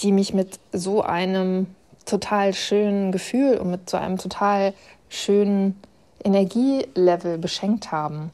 die 0.00 0.12
mich 0.12 0.34
mit 0.34 0.58
so 0.72 1.00
einem 1.02 1.74
total 2.04 2.52
schönen 2.52 3.12
Gefühl 3.12 3.56
und 3.56 3.70
mit 3.70 3.88
so 3.88 3.96
einem 3.96 4.18
total 4.18 4.74
schönen 5.08 5.80
Energielevel 6.22 7.38
beschenkt 7.38 7.92
haben. 7.92 8.30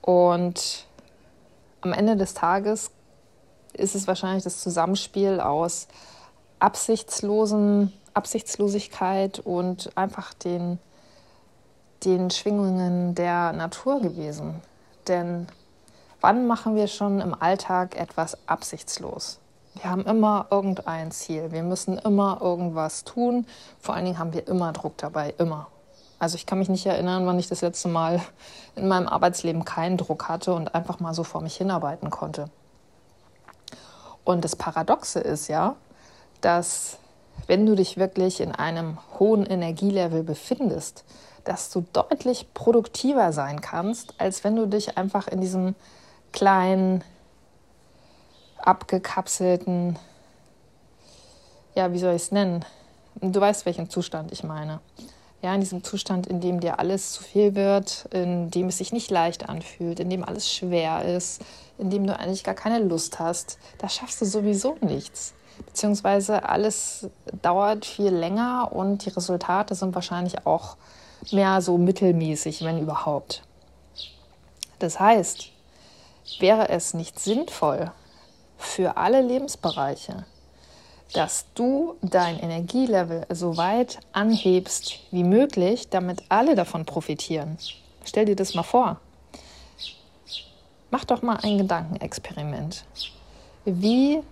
Und 0.00 0.86
am 1.82 1.92
Ende 1.92 2.16
des 2.16 2.34
Tages 2.34 2.90
ist 3.74 3.94
es 3.94 4.08
wahrscheinlich 4.08 4.42
das 4.42 4.60
Zusammenspiel 4.60 5.38
aus 5.38 5.86
absichtslosen 6.62 7.92
Absichtslosigkeit 8.14 9.38
und 9.40 9.96
einfach 9.96 10.34
den 10.34 10.78
den 12.04 12.30
Schwingungen 12.30 13.14
der 13.14 13.52
Natur 13.52 14.00
gewesen. 14.00 14.60
Denn 15.08 15.46
wann 16.20 16.46
machen 16.46 16.74
wir 16.74 16.88
schon 16.88 17.20
im 17.20 17.34
Alltag 17.40 17.96
etwas 17.96 18.36
absichtslos? 18.46 19.38
Wir 19.74 19.90
haben 19.90 20.04
immer 20.04 20.46
irgendein 20.50 21.10
Ziel. 21.12 21.50
Wir 21.52 21.62
müssen 21.62 21.98
immer 21.98 22.38
irgendwas 22.42 23.04
tun. 23.04 23.46
Vor 23.80 23.94
allen 23.94 24.04
Dingen 24.04 24.18
haben 24.18 24.32
wir 24.32 24.46
immer 24.46 24.72
Druck 24.72 24.98
dabei, 24.98 25.34
immer. 25.38 25.68
Also 26.18 26.36
ich 26.36 26.46
kann 26.46 26.58
mich 26.58 26.68
nicht 26.68 26.86
erinnern, 26.86 27.26
wann 27.26 27.38
ich 27.38 27.48
das 27.48 27.62
letzte 27.62 27.88
Mal 27.88 28.20
in 28.76 28.86
meinem 28.86 29.08
Arbeitsleben 29.08 29.64
keinen 29.64 29.96
Druck 29.96 30.28
hatte 30.28 30.54
und 30.54 30.74
einfach 30.74 31.00
mal 31.00 31.14
so 31.14 31.24
vor 31.24 31.40
mich 31.40 31.56
hinarbeiten 31.56 32.10
konnte. 32.10 32.50
Und 34.24 34.44
das 34.44 34.54
Paradoxe 34.54 35.18
ist 35.20 35.48
ja, 35.48 35.74
dass 36.42 36.98
wenn 37.46 37.66
du 37.66 37.74
dich 37.74 37.96
wirklich 37.96 38.40
in 38.40 38.52
einem 38.52 38.98
hohen 39.18 39.46
Energielevel 39.46 40.22
befindest, 40.22 41.04
dass 41.44 41.70
du 41.70 41.84
deutlich 41.92 42.52
produktiver 42.54 43.32
sein 43.32 43.60
kannst, 43.60 44.14
als 44.18 44.44
wenn 44.44 44.54
du 44.56 44.66
dich 44.66 44.96
einfach 44.96 45.26
in 45.28 45.40
diesem 45.40 45.74
kleinen, 46.32 47.02
abgekapselten, 48.58 49.98
ja, 51.74 51.92
wie 51.92 51.98
soll 51.98 52.14
ich 52.14 52.22
es 52.22 52.32
nennen? 52.32 52.64
Du 53.20 53.40
weißt, 53.40 53.66
welchen 53.66 53.90
Zustand 53.90 54.30
ich 54.30 54.44
meine. 54.44 54.80
Ja, 55.42 55.52
in 55.54 55.60
diesem 55.60 55.82
Zustand, 55.82 56.28
in 56.28 56.40
dem 56.40 56.60
dir 56.60 56.78
alles 56.78 57.12
zu 57.12 57.24
viel 57.24 57.56
wird, 57.56 58.06
in 58.12 58.50
dem 58.50 58.68
es 58.68 58.78
sich 58.78 58.92
nicht 58.92 59.10
leicht 59.10 59.48
anfühlt, 59.48 59.98
in 59.98 60.08
dem 60.08 60.22
alles 60.22 60.48
schwer 60.48 61.04
ist, 61.04 61.42
in 61.78 61.90
dem 61.90 62.06
du 62.06 62.16
eigentlich 62.16 62.44
gar 62.44 62.54
keine 62.54 62.78
Lust 62.78 63.18
hast, 63.18 63.58
da 63.78 63.88
schaffst 63.88 64.20
du 64.20 64.24
sowieso 64.24 64.76
nichts. 64.80 65.34
Beziehungsweise 65.66 66.48
alles 66.48 67.08
dauert 67.42 67.84
viel 67.84 68.10
länger 68.10 68.70
und 68.72 69.04
die 69.04 69.10
Resultate 69.10 69.74
sind 69.74 69.94
wahrscheinlich 69.94 70.46
auch 70.46 70.76
mehr 71.30 71.60
so 71.60 71.78
mittelmäßig, 71.78 72.64
wenn 72.64 72.80
überhaupt. 72.80 73.42
Das 74.78 74.98
heißt, 74.98 75.50
wäre 76.40 76.68
es 76.68 76.94
nicht 76.94 77.18
sinnvoll 77.18 77.92
für 78.58 78.96
alle 78.96 79.22
Lebensbereiche, 79.22 80.24
dass 81.12 81.46
du 81.54 81.96
dein 82.02 82.38
Energielevel 82.38 83.26
so 83.30 83.56
weit 83.56 84.00
anhebst 84.12 85.00
wie 85.10 85.24
möglich, 85.24 85.88
damit 85.90 86.22
alle 86.28 86.54
davon 86.54 86.86
profitieren. 86.86 87.58
Stell 88.04 88.24
dir 88.24 88.36
das 88.36 88.54
mal 88.54 88.62
vor. 88.62 89.00
Mach 90.90 91.04
doch 91.04 91.22
mal 91.22 91.38
ein 91.42 91.58
Gedankenexperiment. 91.58 92.84
Wie 93.64 94.22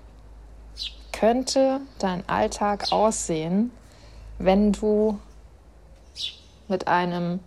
könnte 1.12 1.80
dein 1.98 2.28
Alltag 2.28 2.92
aussehen, 2.92 3.70
wenn 4.38 4.72
du 4.72 5.18
mit 6.68 6.88
einem, 6.88 7.40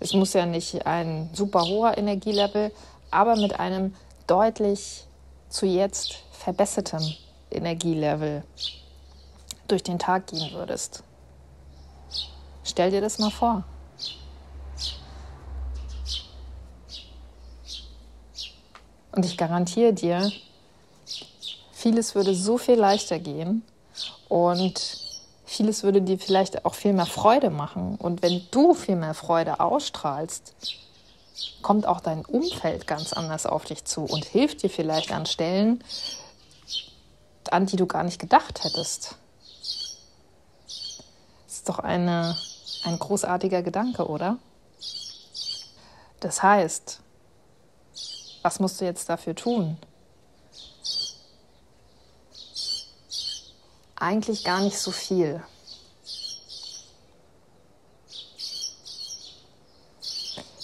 es 0.00 0.12
muss 0.12 0.32
ja 0.32 0.46
nicht 0.46 0.86
ein 0.86 1.30
super 1.32 1.62
hoher 1.62 1.98
Energielevel, 1.98 2.72
aber 3.10 3.36
mit 3.36 3.58
einem 3.58 3.94
deutlich 4.26 5.06
zu 5.48 5.66
jetzt 5.66 6.22
verbessertem 6.32 7.02
Energielevel 7.50 8.44
durch 9.66 9.82
den 9.82 9.98
Tag 9.98 10.28
gehen 10.28 10.52
würdest. 10.52 11.02
Stell 12.64 12.90
dir 12.90 13.00
das 13.00 13.18
mal 13.18 13.30
vor. 13.30 13.64
Und 19.12 19.24
ich 19.24 19.36
garantiere 19.36 19.92
dir, 19.92 20.30
vieles 21.78 22.14
würde 22.14 22.34
so 22.34 22.58
viel 22.58 22.76
leichter 22.76 23.18
gehen 23.18 23.62
und 24.28 25.08
Vieles 25.48 25.82
würde 25.82 26.02
dir 26.02 26.18
vielleicht 26.18 26.66
auch 26.66 26.74
viel 26.74 26.92
mehr 26.92 27.06
Freude 27.06 27.48
machen. 27.48 27.96
Und 27.96 28.20
wenn 28.20 28.42
du 28.50 28.74
viel 28.74 28.96
mehr 28.96 29.14
Freude 29.14 29.60
ausstrahlst, 29.60 30.52
kommt 31.62 31.86
auch 31.86 32.00
dein 32.00 32.26
Umfeld 32.26 32.86
ganz 32.86 33.14
anders 33.14 33.46
auf 33.46 33.64
dich 33.64 33.86
zu 33.86 34.04
und 34.04 34.26
hilft 34.26 34.62
dir 34.62 34.68
vielleicht 34.68 35.10
an 35.10 35.24
Stellen, 35.24 35.82
an 37.50 37.64
die 37.64 37.76
du 37.76 37.86
gar 37.86 38.04
nicht 38.04 38.18
gedacht 38.18 38.62
hättest. 38.62 39.16
Das 41.46 41.54
ist 41.54 41.68
doch 41.70 41.78
eine, 41.78 42.36
ein 42.84 42.98
großartiger 42.98 43.62
Gedanke, 43.62 44.06
oder? 44.06 44.36
Das 46.20 46.42
heißt, 46.42 47.00
was 48.42 48.60
musst 48.60 48.82
du 48.82 48.84
jetzt 48.84 49.08
dafür 49.08 49.34
tun? 49.34 49.78
Eigentlich 54.00 54.44
gar 54.44 54.60
nicht 54.60 54.78
so 54.78 54.92
viel. 54.92 55.42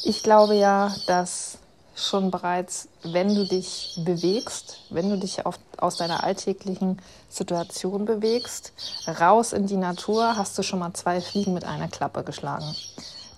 Ich 0.04 0.22
glaube 0.22 0.54
ja, 0.54 0.94
dass 1.06 1.58
schon 1.96 2.30
bereits, 2.30 2.88
wenn 3.02 3.34
du 3.34 3.46
dich 3.46 3.98
bewegst, 4.04 4.78
wenn 4.90 5.10
du 5.10 5.18
dich 5.18 5.46
auf, 5.46 5.58
aus 5.78 5.96
deiner 5.96 6.22
alltäglichen 6.22 7.00
Situation 7.28 8.04
bewegst, 8.04 8.72
raus 9.20 9.52
in 9.52 9.66
die 9.66 9.76
Natur, 9.76 10.36
hast 10.36 10.56
du 10.58 10.62
schon 10.62 10.78
mal 10.78 10.92
zwei 10.92 11.20
Fliegen 11.20 11.54
mit 11.54 11.64
einer 11.64 11.88
Klappe 11.88 12.22
geschlagen. 12.22 12.74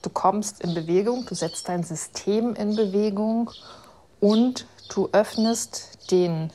Du 0.03 0.11
kommst 0.11 0.61
in 0.61 0.75
Bewegung, 0.75 1.25
du 1.27 1.35
setzt 1.35 1.69
dein 1.69 1.85
System 1.85 2.55
in 2.55 2.77
Bewegung 2.77 3.51
und 4.21 4.67
du 4.89 5.09
öffnest 5.13 6.11
den 6.11 6.51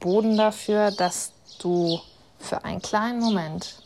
Boden 0.00 0.36
dafür, 0.36 0.90
dass 0.90 1.32
du 1.60 2.00
für 2.38 2.64
einen 2.64 2.82
kleinen 2.82 3.20
Moment 3.20 3.82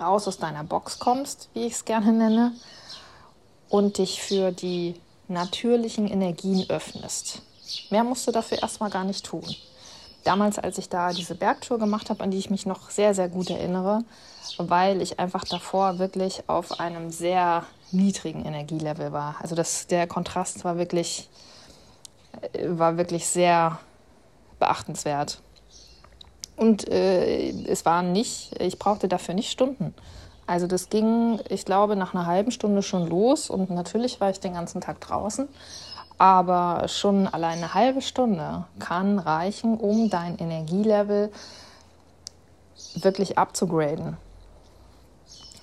raus 0.00 0.26
aus 0.26 0.38
deiner 0.38 0.64
Box 0.64 0.98
kommst, 0.98 1.48
wie 1.54 1.66
ich 1.66 1.74
es 1.74 1.84
gerne 1.84 2.12
nenne, 2.12 2.52
und 3.68 3.98
dich 3.98 4.20
für 4.22 4.52
die 4.52 5.00
natürlichen 5.28 6.06
Energien 6.06 6.68
öffnest. 6.68 7.42
Mehr 7.90 8.04
musst 8.04 8.26
du 8.26 8.32
dafür 8.32 8.62
erstmal 8.62 8.90
gar 8.90 9.04
nicht 9.04 9.24
tun. 9.24 9.44
Damals, 10.22 10.58
als 10.58 10.78
ich 10.78 10.88
da 10.88 11.12
diese 11.12 11.34
Bergtour 11.34 11.78
gemacht 11.78 12.08
habe, 12.08 12.22
an 12.22 12.30
die 12.30 12.38
ich 12.38 12.50
mich 12.50 12.64
noch 12.64 12.90
sehr, 12.90 13.14
sehr 13.14 13.28
gut 13.28 13.50
erinnere, 13.50 14.04
weil 14.56 15.02
ich 15.02 15.18
einfach 15.18 15.44
davor 15.44 15.98
wirklich 15.98 16.44
auf 16.48 16.80
einem 16.80 17.10
sehr 17.10 17.64
niedrigen 17.92 18.44
Energielevel 18.44 19.12
war. 19.12 19.36
Also 19.40 19.54
das, 19.54 19.86
der 19.86 20.06
Kontrast 20.06 20.64
war 20.64 20.78
wirklich, 20.78 21.28
äh, 22.52 22.66
war 22.68 22.96
wirklich 22.96 23.26
sehr 23.26 23.78
beachtenswert. 24.58 25.40
Und 26.56 26.88
äh, 26.88 27.50
es 27.66 27.84
waren 27.84 28.12
nicht, 28.12 28.60
ich 28.60 28.78
brauchte 28.78 29.08
dafür 29.08 29.34
nicht 29.34 29.50
Stunden. 29.50 29.94
Also 30.46 30.66
das 30.66 30.90
ging, 30.90 31.40
ich 31.48 31.64
glaube, 31.64 31.96
nach 31.96 32.14
einer 32.14 32.26
halben 32.26 32.50
Stunde 32.50 32.82
schon 32.82 33.08
los 33.08 33.48
und 33.50 33.70
natürlich 33.70 34.20
war 34.20 34.30
ich 34.30 34.40
den 34.40 34.54
ganzen 34.54 34.80
Tag 34.80 35.00
draußen. 35.00 35.48
Aber 36.18 36.86
schon 36.88 37.26
allein 37.26 37.58
eine 37.58 37.74
halbe 37.74 38.00
Stunde 38.00 38.66
kann 38.78 39.18
reichen, 39.18 39.76
um 39.78 40.10
dein 40.10 40.38
Energielevel 40.38 41.32
wirklich 42.94 43.36
abzugraden. 43.36 44.16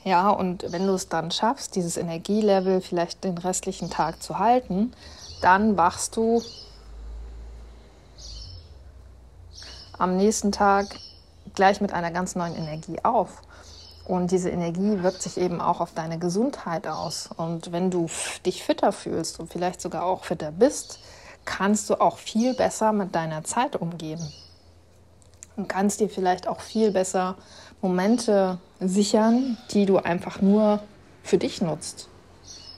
Ja, 0.03 0.31
und 0.31 0.71
wenn 0.71 0.87
du 0.87 0.93
es 0.93 1.09
dann 1.09 1.29
schaffst, 1.31 1.75
dieses 1.75 1.95
Energielevel 1.95 2.81
vielleicht 2.81 3.23
den 3.23 3.37
restlichen 3.37 3.89
Tag 3.89 4.21
zu 4.21 4.39
halten, 4.39 4.93
dann 5.41 5.77
wachst 5.77 6.17
du 6.17 6.41
am 10.01 10.17
nächsten 10.17 10.51
Tag 10.51 10.87
gleich 11.53 11.79
mit 11.79 11.93
einer 11.93 12.11
ganz 12.11 12.35
neuen 12.35 12.55
Energie 12.55 12.97
auf. 13.03 13.41
Und 14.05 14.31
diese 14.31 14.49
Energie 14.49 15.03
wirkt 15.03 15.21
sich 15.21 15.37
eben 15.37 15.61
auch 15.61 15.79
auf 15.79 15.93
deine 15.93 16.17
Gesundheit 16.17 16.87
aus. 16.87 17.29
Und 17.37 17.71
wenn 17.71 17.91
du 17.91 18.07
dich 18.45 18.63
fitter 18.63 18.91
fühlst 18.91 19.39
und 19.39 19.51
vielleicht 19.51 19.79
sogar 19.79 20.03
auch 20.03 20.23
fitter 20.23 20.51
bist, 20.51 20.99
kannst 21.45 21.89
du 21.89 22.01
auch 22.01 22.17
viel 22.17 22.55
besser 22.55 22.93
mit 22.93 23.13
deiner 23.13 23.43
Zeit 23.43 23.75
umgehen. 23.75 24.19
Und 25.55 25.69
kannst 25.69 25.99
dir 25.99 26.09
vielleicht 26.09 26.47
auch 26.47 26.61
viel 26.61 26.91
besser 26.91 27.35
Momente 27.81 28.57
sichern, 28.79 29.57
die 29.71 29.85
du 29.85 29.97
einfach 29.97 30.41
nur 30.41 30.79
für 31.23 31.37
dich 31.37 31.61
nutzt. 31.61 32.07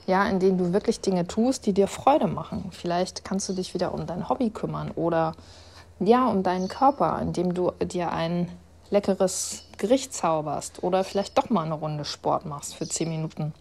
Ja, 0.06 0.28
in 0.28 0.40
denen 0.40 0.58
du 0.58 0.74
wirklich 0.74 1.00
Dinge 1.00 1.26
tust, 1.26 1.64
die 1.64 1.72
dir 1.72 1.88
Freude 1.88 2.26
machen. 2.26 2.68
Vielleicht 2.72 3.24
kannst 3.24 3.48
du 3.48 3.54
dich 3.54 3.72
wieder 3.72 3.94
um 3.94 4.06
dein 4.06 4.28
Hobby 4.28 4.50
kümmern 4.50 4.90
oder 4.90 5.34
ja, 6.00 6.26
um 6.26 6.42
deinen 6.42 6.68
Körper, 6.68 7.20
indem 7.20 7.54
du 7.54 7.72
dir 7.82 8.12
ein 8.12 8.50
leckeres 8.90 9.64
Gericht 9.78 10.12
zauberst 10.12 10.82
oder 10.82 11.04
vielleicht 11.04 11.36
doch 11.38 11.50
mal 11.50 11.64
eine 11.64 11.74
Runde 11.74 12.04
Sport 12.04 12.46
machst 12.46 12.74
für 12.74 12.86
zehn 12.88 13.08
Minuten. 13.08 13.54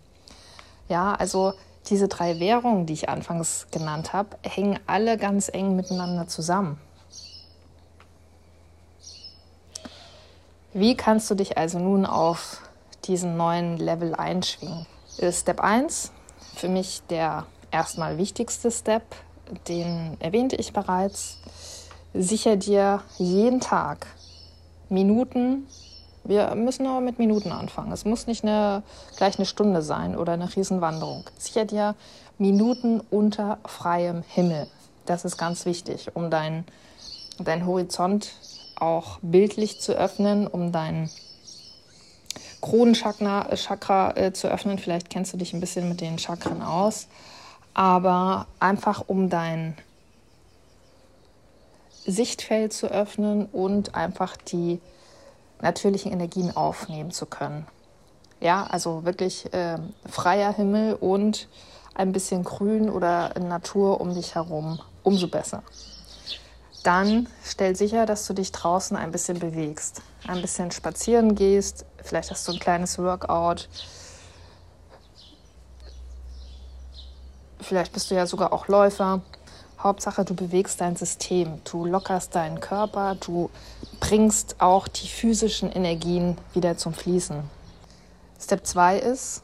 Ja, 0.90 1.14
also 1.14 1.54
diese 1.88 2.08
drei 2.08 2.40
Währungen, 2.40 2.86
die 2.86 2.94
ich 2.94 3.10
anfangs 3.10 3.68
genannt 3.72 4.14
habe, 4.14 4.38
hängen 4.44 4.80
alle 4.88 5.18
ganz 5.18 5.50
eng 5.50 5.76
miteinander 5.76 6.28
zusammen. 6.28 6.80
Wie 10.74 10.96
kannst 10.96 11.30
du 11.30 11.36
dich 11.36 11.58
also 11.58 11.78
nun 11.78 12.06
auf 12.06 12.62
diesen 13.06 13.38
neuen 13.38 13.78
Level 13.78 14.16
einschwingen? 14.16 14.88
Step 15.32 15.60
1, 15.60 16.12
für 16.56 16.68
mich 16.68 17.04
der 17.10 17.46
erstmal 17.70 18.18
wichtigste 18.18 18.72
Step, 18.72 19.04
den 19.68 20.18
erwähnte 20.20 20.56
ich 20.56 20.74
bereits, 20.74 21.38
sicher 22.14 22.56
dir 22.56 23.02
jeden 23.18 23.60
Tag 23.60 24.08
Minuten. 24.90 25.68
Wir 26.24 26.56
müssen 26.56 26.86
aber 26.88 27.02
mit 27.02 27.20
Minuten 27.20 27.52
anfangen. 27.52 27.92
Es 27.92 28.06
muss 28.06 28.28
nicht 28.28 28.44
eine, 28.44 28.84
gleich 29.18 29.38
eine 29.38 29.46
Stunde 29.46 29.82
sein 29.82 30.16
oder 30.16 30.34
eine 30.34 30.56
Riesenwanderung. 30.56 31.26
Sicher 31.38 31.66
dir 31.66 31.96
Minuten 32.38 33.02
unter 33.12 33.58
freiem 33.66 34.24
Himmel. 34.28 34.68
Das 35.06 35.26
ist 35.26 35.38
ganz 35.38 35.66
wichtig, 35.66 36.16
um 36.16 36.30
deinen 36.30 36.66
dein 37.40 37.66
Horizont 37.66 38.32
auch 38.76 39.20
bildlich 39.22 39.82
zu 39.82 39.94
öffnen, 39.94 40.48
um 40.48 40.72
dein 40.72 41.10
Kronenchakra 42.62 43.56
Chakra, 43.56 44.16
äh, 44.16 44.34
zu 44.34 44.48
öffnen. 44.48 44.78
Vielleicht 44.78 45.10
kennst 45.10 45.34
du 45.34 45.38
dich 45.38 45.54
ein 45.54 45.60
bisschen 45.60 45.90
mit 45.90 46.00
den 46.00 46.20
Chakren 46.20 46.62
aus. 46.62 47.08
Aber 47.74 48.48
einfach 48.60 49.04
um 49.08 49.30
dein 49.30 49.76
Sichtfeld 52.06 52.74
zu 52.74 52.88
öffnen 52.88 53.46
und 53.46 53.96
einfach 53.96 54.38
die 54.38 54.80
natürlichen 55.62 56.12
Energien 56.12 56.56
aufnehmen 56.56 57.12
zu 57.12 57.26
können. 57.26 57.66
Ja, 58.40 58.66
also 58.70 59.06
wirklich 59.06 59.54
äh, 59.54 59.78
freier 60.06 60.54
Himmel 60.54 60.96
und 60.96 61.48
ein 61.96 62.12
bisschen 62.12 62.44
Grün 62.44 62.90
oder 62.90 63.34
Natur 63.40 64.02
um 64.02 64.14
dich 64.14 64.36
herum, 64.36 64.80
umso 65.04 65.28
besser. 65.28 65.64
Dann 66.84 67.28
stell 67.46 67.78
sicher, 67.78 68.06
dass 68.06 68.28
du 68.28 68.34
dich 68.34 68.52
draußen 68.52 68.98
ein 68.98 69.12
bisschen 69.12 69.40
bewegst, 69.40 70.02
ein 70.28 70.42
bisschen 70.42 70.72
spazieren 70.72 71.36
gehst, 71.36 71.86
vielleicht 72.04 72.30
hast 72.32 72.46
du 72.48 72.52
ein 72.52 72.60
kleines 72.60 73.00
Workout, 73.00 73.70
vielleicht 77.62 77.94
bist 77.94 78.12
du 78.12 78.16
ja 78.16 78.26
sogar 78.26 78.52
auch 78.52 78.68
Läufer 78.68 79.22
Hauptsache, 79.84 80.24
du 80.24 80.34
bewegst 80.34 80.80
dein 80.80 80.96
System, 80.96 81.62
du 81.66 81.86
lockerst 81.86 82.34
deinen 82.36 82.62
Körper, 82.62 83.16
du 83.16 83.50
bringst 84.00 84.62
auch 84.62 84.88
die 84.88 85.08
physischen 85.08 85.72
Energien 85.72 86.38
wieder 86.54 86.78
zum 86.78 86.94
Fließen. 86.94 87.44
Step 88.40 88.66
2 88.66 89.00
ist, 89.00 89.44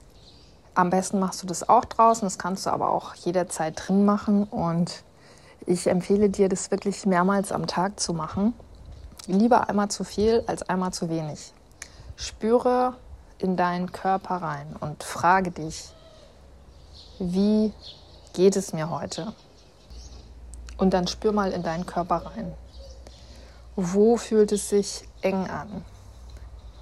am 0.76 0.90
besten 0.90 1.20
machst 1.20 1.44
du 1.44 1.48
das 1.48 1.68
auch 1.68 1.84
draußen, 1.84 2.26
das 2.26 2.38
kannst 2.38 2.66
du 2.66 2.70
aber 2.70 2.90
auch 2.92 3.16
jederzeit 3.16 3.74
drin 3.76 4.06
machen 4.06 4.46
und 4.46 5.04
ich 5.66 5.88
empfehle 5.88 6.30
dir, 6.30 6.48
das 6.48 6.72
wirklich 6.72 7.06
mehrmals 7.06 7.52
am 7.52 7.68
Tag 7.68 8.00
zu 8.00 8.14
machen. 8.14 8.54
Lieber 9.28 9.70
einmal 9.70 9.90
zu 9.90 10.04
viel 10.04 10.44
als 10.48 10.64
einmal 10.64 10.94
zu 10.94 11.10
wenig. 11.10 11.54
Spüre 12.16 12.96
in 13.40 13.58
deinen 13.58 13.92
Körper 13.92 14.38
rein 14.38 14.76
und 14.80 15.04
frage 15.04 15.52
dich, 15.52 15.94
wie 17.20 17.74
geht 18.34 18.56
es 18.56 18.74
mir 18.74 18.90
heute? 18.90 19.34
Und 20.80 20.94
dann 20.94 21.08
spür 21.08 21.34
mal 21.34 21.52
in 21.52 21.62
deinen 21.62 21.86
Körper 21.86 22.26
rein. 22.26 22.54
Wo 23.76 24.18
fühlt 24.18 24.52
es 24.52 24.70
sich 24.70 25.04
eng 25.22 25.48
an? 25.48 25.84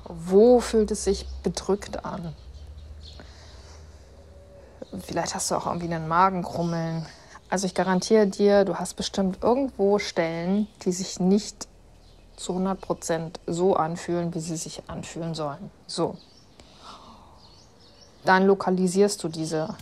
Wo 0.06 0.60
fühlt 0.60 0.92
es 0.92 1.04
sich 1.04 1.28
bedrückt 1.44 2.06
an? 2.06 2.34
Vielleicht 5.04 5.36
hast 5.36 5.52
du 5.52 5.56
auch 5.56 5.66
irgendwie 5.66 5.94
einen 5.94 6.08
Magenkrummeln. 6.08 7.06
Also 7.50 7.66
ich 7.66 7.74
garantiere 7.74 8.28
dir, 8.28 8.66
du 8.66 8.76
hast 8.76 8.94
bestimmt 8.94 9.44
irgendwo 9.44 10.00
Stellen, 10.00 10.68
die 10.84 10.92
sich 10.92 11.20
nicht 11.20 11.68
zu 12.36 12.54
100% 12.54 13.34
so 13.48 13.76
anfühlen, 13.76 14.34
wie 14.34 14.40
sie 14.40 14.58
sich 14.58 14.84
anfühlen 14.88 15.34
sollen. 15.34 15.72
So. 15.88 16.16
Dann 18.26 18.46
lokalisierst 18.46 19.24
du 19.24 19.28
diese 19.28 19.76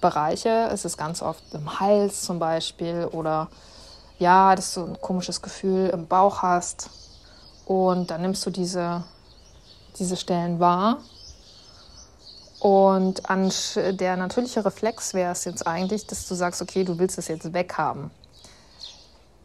Bereiche. 0.00 0.68
Es 0.72 0.84
ist 0.84 0.96
ganz 0.96 1.22
oft 1.22 1.42
im 1.52 1.80
Hals 1.80 2.22
zum 2.22 2.38
Beispiel 2.38 3.08
oder 3.12 3.48
ja, 4.18 4.54
dass 4.54 4.74
du 4.74 4.84
ein 4.84 5.00
komisches 5.00 5.42
Gefühl 5.42 5.90
im 5.90 6.06
Bauch 6.06 6.42
hast. 6.42 6.90
Und 7.64 8.10
dann 8.10 8.22
nimmst 8.22 8.44
du 8.44 8.50
diese, 8.50 9.04
diese 9.98 10.16
Stellen 10.16 10.60
wahr. 10.60 10.98
Und 12.58 13.22
der 13.28 14.16
natürliche 14.16 14.64
Reflex 14.64 15.14
wäre 15.14 15.32
es 15.32 15.44
jetzt 15.46 15.66
eigentlich, 15.66 16.06
dass 16.06 16.28
du 16.28 16.34
sagst, 16.34 16.60
okay, 16.60 16.84
du 16.84 16.98
willst 16.98 17.16
es 17.16 17.28
jetzt 17.28 17.54
weghaben. 17.54 18.10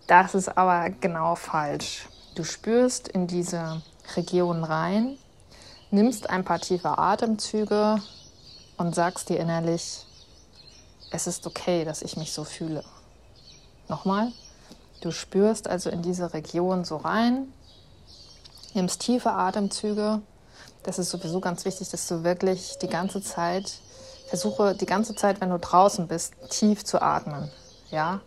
Das 0.08 0.36
ist 0.36 0.58
aber 0.58 0.90
genau 0.90 1.36
falsch. 1.36 2.10
Du 2.36 2.44
spürst 2.44 3.08
in 3.08 3.28
diese 3.28 3.82
Region 4.18 4.66
rein, 4.66 5.18
nimmst 5.92 6.30
ein 6.30 6.44
paar 6.44 6.60
tiefe 6.60 6.98
Atemzüge 6.98 8.02
und 8.78 8.94
sagst 8.94 9.30
dir 9.30 9.40
innerlich, 9.40 10.06
es 11.16 11.28
ist 11.28 11.48
okay, 11.48 11.86
dass 11.86 12.02
ich 12.02 12.18
mich 12.18 12.34
so 12.34 12.44
fühle. 12.44 12.84
Nochmal, 13.88 14.32
du 15.02 15.12
spürst 15.12 15.68
also 15.68 15.90
in 15.90 16.02
diese 16.02 16.34
Region 16.34 16.84
so 16.84 16.98
rein, 16.98 17.54
nimmst 18.74 19.02
tiefe 19.02 19.32
Atemzüge. 19.32 20.22
Das 20.84 21.00
ist 21.00 21.10
sowieso 21.10 21.40
ganz 21.40 21.64
wichtig, 21.64 21.90
dass 21.90 22.08
du 22.08 22.24
wirklich 22.24 22.78
die 22.82 22.88
ganze 22.88 23.22
Zeit, 23.22 23.80
versuche 24.28 24.76
die 24.76 24.86
ganze 24.86 25.16
Zeit, 25.16 25.40
wenn 25.40 25.50
du 25.50 25.58
draußen 25.58 26.08
bist, 26.08 26.34
tief 26.50 26.84
zu 26.84 27.02
atmen. 27.02 27.50
Ja, 27.92 28.20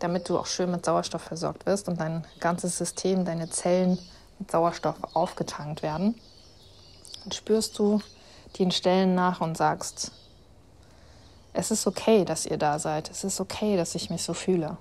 damit 0.00 0.28
du 0.28 0.36
auch 0.36 0.46
schön 0.46 0.72
mit 0.72 0.84
Sauerstoff 0.84 1.22
versorgt 1.22 1.66
wirst 1.66 1.88
und 1.88 2.00
dein 2.00 2.26
ganzes 2.40 2.76
System, 2.76 3.24
deine 3.24 3.48
Zellen 3.48 3.98
mit 4.40 4.50
Sauerstoff 4.50 4.96
aufgetankt 5.14 5.82
werden. 5.82 6.20
Dann 7.22 7.32
spürst 7.32 7.78
du 7.78 8.00
den 8.58 8.72
Stellen 8.72 9.14
nach 9.14 9.40
und 9.40 9.56
sagst, 9.56 10.10
es 11.54 11.70
ist 11.70 11.86
okay, 11.86 12.24
dass 12.24 12.44
ihr 12.44 12.58
da 12.58 12.78
seid. 12.78 13.10
Es 13.10 13.24
ist 13.24 13.40
okay, 13.40 13.76
dass 13.76 13.94
ich 13.94 14.10
mich 14.10 14.22
so 14.22 14.34
fühle. 14.34 14.76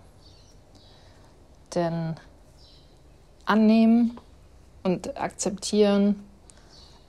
Denn 1.74 2.16
annehmen 3.46 4.20
und 4.84 5.18
akzeptieren 5.18 6.24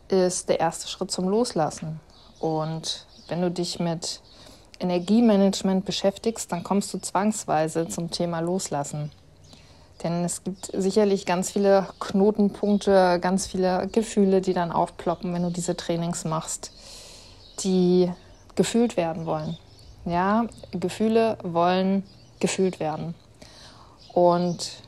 ist 0.09 0.49
der 0.49 0.61
erste 0.61 0.87
Schritt 0.87 1.11
zum 1.11 1.29
Loslassen. 1.29 1.99
Und 2.39 3.07
wenn 3.29 3.41
du 3.41 3.51
dich 3.51 3.81
mit 3.81 4.21
Energiemanagement 4.81 5.85
beschäftigst, 5.85 6.53
dann 6.53 6.63
kommst 6.63 6.93
du 6.93 6.99
zwangsweise 6.99 7.89
zum 7.89 8.11
Thema 8.11 8.41
Loslassen. 8.41 9.11
Denn 10.03 10.25
es 10.25 10.45
gibt 10.45 10.71
sicherlich 10.75 11.25
ganz 11.25 11.53
viele 11.53 11.89
Knotenpunkte, 12.01 13.19
ganz 13.21 13.47
viele 13.47 13.89
Gefühle, 13.93 14.43
die 14.43 14.53
dann 14.53 14.73
aufploppen, 14.73 15.33
wenn 15.33 15.43
du 15.43 15.51
diese 15.51 15.77
Trainings 15.77 16.25
machst, 16.25 16.73
die 17.61 18.13
gefühlt 18.55 18.97
werden 18.97 19.27
wollen. 19.27 19.57
Ja, 20.05 20.47
Gefühle 20.73 21.39
wollen 21.43 22.05
gefühlt 22.41 22.79
werden. 22.81 23.15
Und 24.13 24.83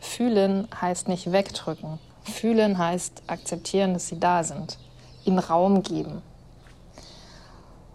fühlen 0.00 0.68
heißt 0.80 1.08
nicht 1.08 1.32
wegdrücken. 1.32 1.98
Fühlen 2.22 2.78
heißt 2.78 3.22
akzeptieren, 3.26 3.94
dass 3.94 4.08
sie 4.08 4.18
da 4.18 4.44
sind, 4.44 4.78
ihnen 5.24 5.38
Raum 5.38 5.82
geben. 5.82 6.22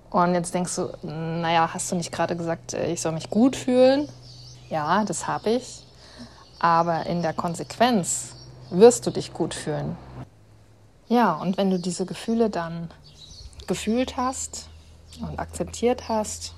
Und 0.10 0.34
jetzt 0.34 0.54
denkst 0.54 0.76
du, 0.76 0.90
naja, 1.04 1.74
hast 1.74 1.92
du 1.92 1.96
nicht 1.96 2.12
gerade 2.12 2.36
gesagt, 2.36 2.74
äh, 2.74 2.92
ich 2.92 3.02
soll 3.02 3.14
mich 3.14 3.30
gut 3.30 3.56
fühlen? 3.56 4.10
Ja, 4.70 5.06
das 5.06 5.26
habe 5.26 5.52
ich. 5.52 5.84
Aber 6.60 7.06
in 7.06 7.22
der 7.22 7.34
Konsequenz 7.34 8.36
wirst 8.70 9.08
du 9.08 9.12
dich 9.12 9.34
gut 9.34 9.54
fühlen. 9.54 9.98
Ja, 11.08 11.34
und 11.34 11.58
wenn 11.58 11.72
du 11.72 11.80
diese 11.80 12.06
Gefühle 12.06 12.50
dann 12.50 12.90
gefühlt 13.68 14.18
hast 14.18 14.68
und 15.20 15.40
akzeptiert 15.40 16.08
hast, 16.08 16.54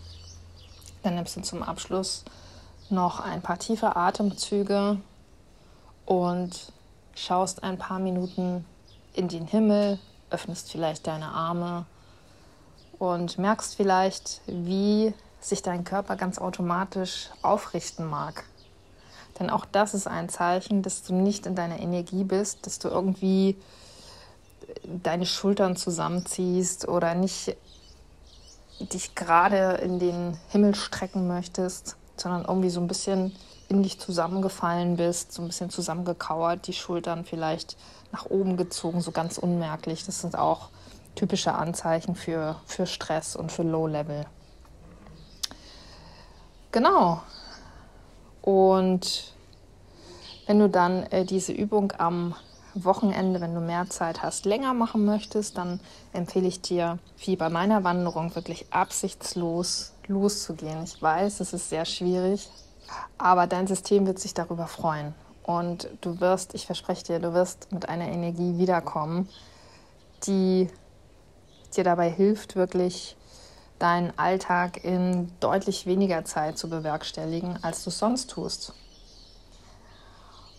dann 1.02 1.16
nimmst 1.16 1.36
du 1.36 1.42
zum 1.42 1.64
Abschluss 1.64 2.24
noch 2.90 3.20
ein 3.20 3.42
paar 3.42 3.60
tiefe 3.60 3.96
Atemzüge 3.96 4.98
und 6.06 6.72
schaust 7.16 7.64
ein 7.64 7.78
paar 7.78 8.00
Minuten 8.00 8.66
in 9.14 9.28
den 9.28 9.48
Himmel, 9.48 10.00
öffnest 10.30 10.72
vielleicht 10.72 11.08
deine 11.08 11.28
Arme 11.28 11.86
und 13.00 13.38
merkst 13.38 13.76
vielleicht, 13.76 14.42
wie 14.48 15.14
sich 15.40 15.62
dein 15.62 15.84
Körper 15.84 16.16
ganz 16.16 16.40
automatisch 16.40 17.30
aufrichten 17.42 18.06
mag. 18.06 18.46
Denn 19.40 19.50
auch 19.50 19.66
das 19.66 19.94
ist 19.94 20.08
ein 20.08 20.30
Zeichen, 20.30 20.84
dass 20.84 21.04
du 21.04 21.14
nicht 21.14 21.46
in 21.46 21.56
deiner 21.56 21.80
Energie 21.80 22.24
bist, 22.24 22.66
dass 22.66 22.80
du 22.80 22.88
irgendwie 22.88 23.58
deine 24.84 25.26
Schultern 25.26 25.76
zusammenziehst 25.76 26.88
oder 26.88 27.16
nicht 27.16 27.56
dich 28.80 29.16
gerade 29.16 29.76
in 29.84 30.00
den 30.00 30.38
Himmel 30.50 30.76
strecken 30.76 31.28
möchtest, 31.28 31.98
sondern 32.18 32.46
irgendwie 32.46 32.70
so 32.70 32.80
ein 32.80 32.88
bisschen 32.88 33.36
in 33.70 33.84
dich 33.84 34.00
zusammengefallen 34.00 34.98
bist, 34.98 35.32
so 35.32 35.42
ein 35.42 35.48
bisschen 35.48 35.70
zusammengekauert, 35.70 36.68
die 36.68 36.74
Schultern 36.74 37.26
vielleicht 37.26 37.78
nach 38.12 38.26
oben 38.26 38.58
gezogen, 38.58 39.02
so 39.02 39.12
ganz 39.12 39.38
unmerklich. 39.38 40.06
Das 40.06 40.22
sind 40.22 40.38
auch 40.38 40.70
typische 41.16 41.54
Anzeichen 41.54 42.16
für, 42.16 42.58
für 42.66 42.86
Stress 42.86 43.36
und 43.36 43.52
für 43.52 43.64
Low 43.64 43.88
Level. 43.88 44.26
Genau. 46.72 47.22
Und 48.42 49.34
wenn 50.48 50.60
du 50.60 50.70
dann 50.70 51.04
äh, 51.04 51.26
diese 51.26 51.52
Übung 51.54 51.94
am 51.98 52.36
Wochenende, 52.76 53.42
wenn 53.42 53.54
du 53.54 53.62
mehr 53.62 53.90
Zeit 53.90 54.24
hast, 54.24 54.46
länger 54.46 54.74
machen 54.74 55.06
möchtest, 55.06 55.58
dann 55.58 55.80
empfehle 56.12 56.48
ich 56.48 56.62
dir, 56.62 57.00
wie 57.18 57.36
bei 57.36 57.50
meiner 57.50 57.84
Wanderung, 57.84 58.36
wirklich 58.36 58.66
absichtslos 58.72 59.94
loszugehen. 60.08 60.84
Ich 60.84 61.02
weiß, 61.02 61.40
es 61.40 61.54
ist 61.54 61.70
sehr 61.70 61.86
schwierig, 61.86 62.50
aber 63.18 63.48
dein 63.48 63.68
System 63.68 64.06
wird 64.08 64.20
sich 64.20 64.34
darüber 64.34 64.68
freuen. 64.68 65.14
Und 65.44 65.90
du 66.02 66.20
wirst, 66.20 66.56
ich 66.56 66.66
verspreche 66.66 67.04
dir, 67.04 67.20
du 67.20 67.34
wirst 67.34 67.72
mit 67.72 67.90
einer 67.90 68.08
Energie 68.08 68.58
wiederkommen, 68.58 69.30
die 70.26 70.70
dir 71.76 71.84
dabei 71.84 72.10
hilft, 72.10 72.56
wirklich 72.56 73.18
deinen 73.80 74.18
Alltag 74.18 74.84
in 74.84 75.32
deutlich 75.40 75.86
weniger 75.86 76.24
Zeit 76.24 76.58
zu 76.58 76.70
bewerkstelligen, 76.70 77.62
als 77.64 77.84
du 77.84 77.90
sonst 77.90 78.30
tust. 78.30 78.74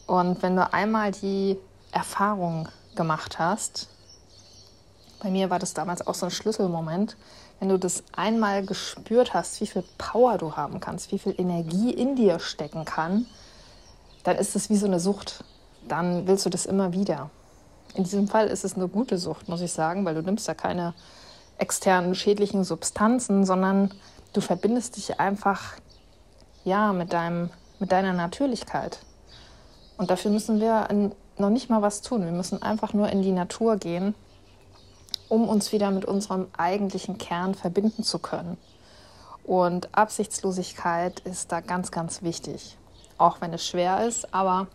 Und 0.07 0.43
wenn 0.43 0.57
du 0.57 0.73
einmal 0.73 1.13
die 1.13 1.59
Erfahrung 1.95 2.69
gemacht 2.95 3.39
hast, 3.39 3.89
bei 5.23 5.31
mir 5.31 5.49
war 5.49 5.59
das 5.59 5.73
damals 5.73 6.07
auch 6.07 6.15
so 6.15 6.27
ein 6.27 6.31
Schlüsselmoment, 6.31 7.17
wenn 7.59 7.71
du 7.71 7.79
das 7.79 8.05
einmal 8.15 8.67
gespürt 8.67 9.33
hast, 9.33 9.61
wie 9.61 9.67
viel 9.67 9.83
Power 9.97 10.37
du 10.37 10.55
haben 10.55 10.81
kannst, 10.81 11.13
wie 11.13 11.19
viel 11.19 11.35
Energie 11.39 11.91
in 11.91 12.15
dir 12.15 12.41
stecken 12.41 12.85
kann, 12.85 13.27
dann 14.23 14.37
ist 14.37 14.55
es 14.55 14.69
wie 14.69 14.77
so 14.77 14.87
eine 14.87 15.01
Sucht. 15.01 15.45
Dann 15.89 16.27
willst 16.27 16.45
du 16.45 16.51
das 16.51 16.67
immer 16.67 16.93
wieder. 16.93 17.31
In 17.95 18.05
diesem 18.05 18.29
Fall 18.29 18.49
ist 18.49 18.65
es 18.65 18.75
eine 18.75 18.89
gute 18.89 19.17
Sucht, 19.17 19.49
muss 19.49 19.63
ich 19.63 19.73
sagen, 19.73 20.05
weil 20.05 20.15
du 20.15 20.23
nimmst 20.23 20.47
ja 20.47 20.55
keine 20.55 20.93
externen 21.57 22.15
schädlichen 22.15 22.65
Substanzen, 22.65 23.47
sondern 23.47 23.95
du 24.35 24.43
verbindest 24.43 24.97
dich 24.97 25.21
einfach 25.21 25.75
ja 26.65 26.93
mit 26.93 27.13
deinem 27.13 27.51
mit 27.79 27.93
deiner 27.93 28.13
Natürlichkeit. 28.13 28.99
Und 29.97 30.11
dafür 30.11 30.31
müssen 30.31 30.61
wir 30.61 30.89
noch 31.39 31.51
nicht 31.51 31.71
mal 31.71 31.83
was 31.83 32.03
tun. 32.03 32.25
Wir 32.25 32.33
müssen 32.33 32.63
einfach 32.63 32.93
nur 32.93 33.09
in 33.09 33.23
die 33.23 33.33
Natur 33.33 33.77
gehen, 33.77 34.15
um 35.29 35.49
uns 35.49 35.73
wieder 35.73 35.91
mit 35.91 36.05
unserem 36.05 36.47
eigentlichen 36.57 37.19
Kern 37.19 37.55
verbinden 37.55 38.03
zu 38.03 38.19
können. 38.19 38.57
Und 39.45 39.95
Absichtslosigkeit 39.97 41.21
ist 41.21 41.53
da 41.53 41.61
ganz, 41.61 41.91
ganz 41.91 42.23
wichtig, 42.23 42.77
auch 43.19 43.41
wenn 43.41 43.53
es 43.53 43.67
schwer 43.67 44.07
ist. 44.07 44.33
Aber 44.33 44.69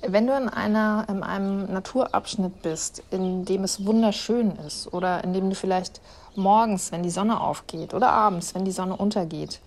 wenn 0.00 0.26
du 0.26 0.36
in, 0.36 0.48
einer, 0.48 1.06
in 1.08 1.22
einem 1.22 1.72
Naturabschnitt 1.72 2.62
bist, 2.62 3.02
in 3.10 3.44
dem 3.44 3.64
es 3.64 3.84
wunderschön 3.84 4.52
ist 4.66 4.92
oder 4.92 5.22
in 5.22 5.32
dem 5.32 5.50
du 5.50 5.54
vielleicht 5.54 6.00
morgens, 6.34 6.92
wenn 6.92 7.02
die 7.02 7.10
Sonne 7.10 7.40
aufgeht 7.40 7.94
oder 7.94 8.10
abends, 8.10 8.54
wenn 8.54 8.64
die 8.64 8.72
Sonne 8.72 8.96
untergeht, 8.96 9.60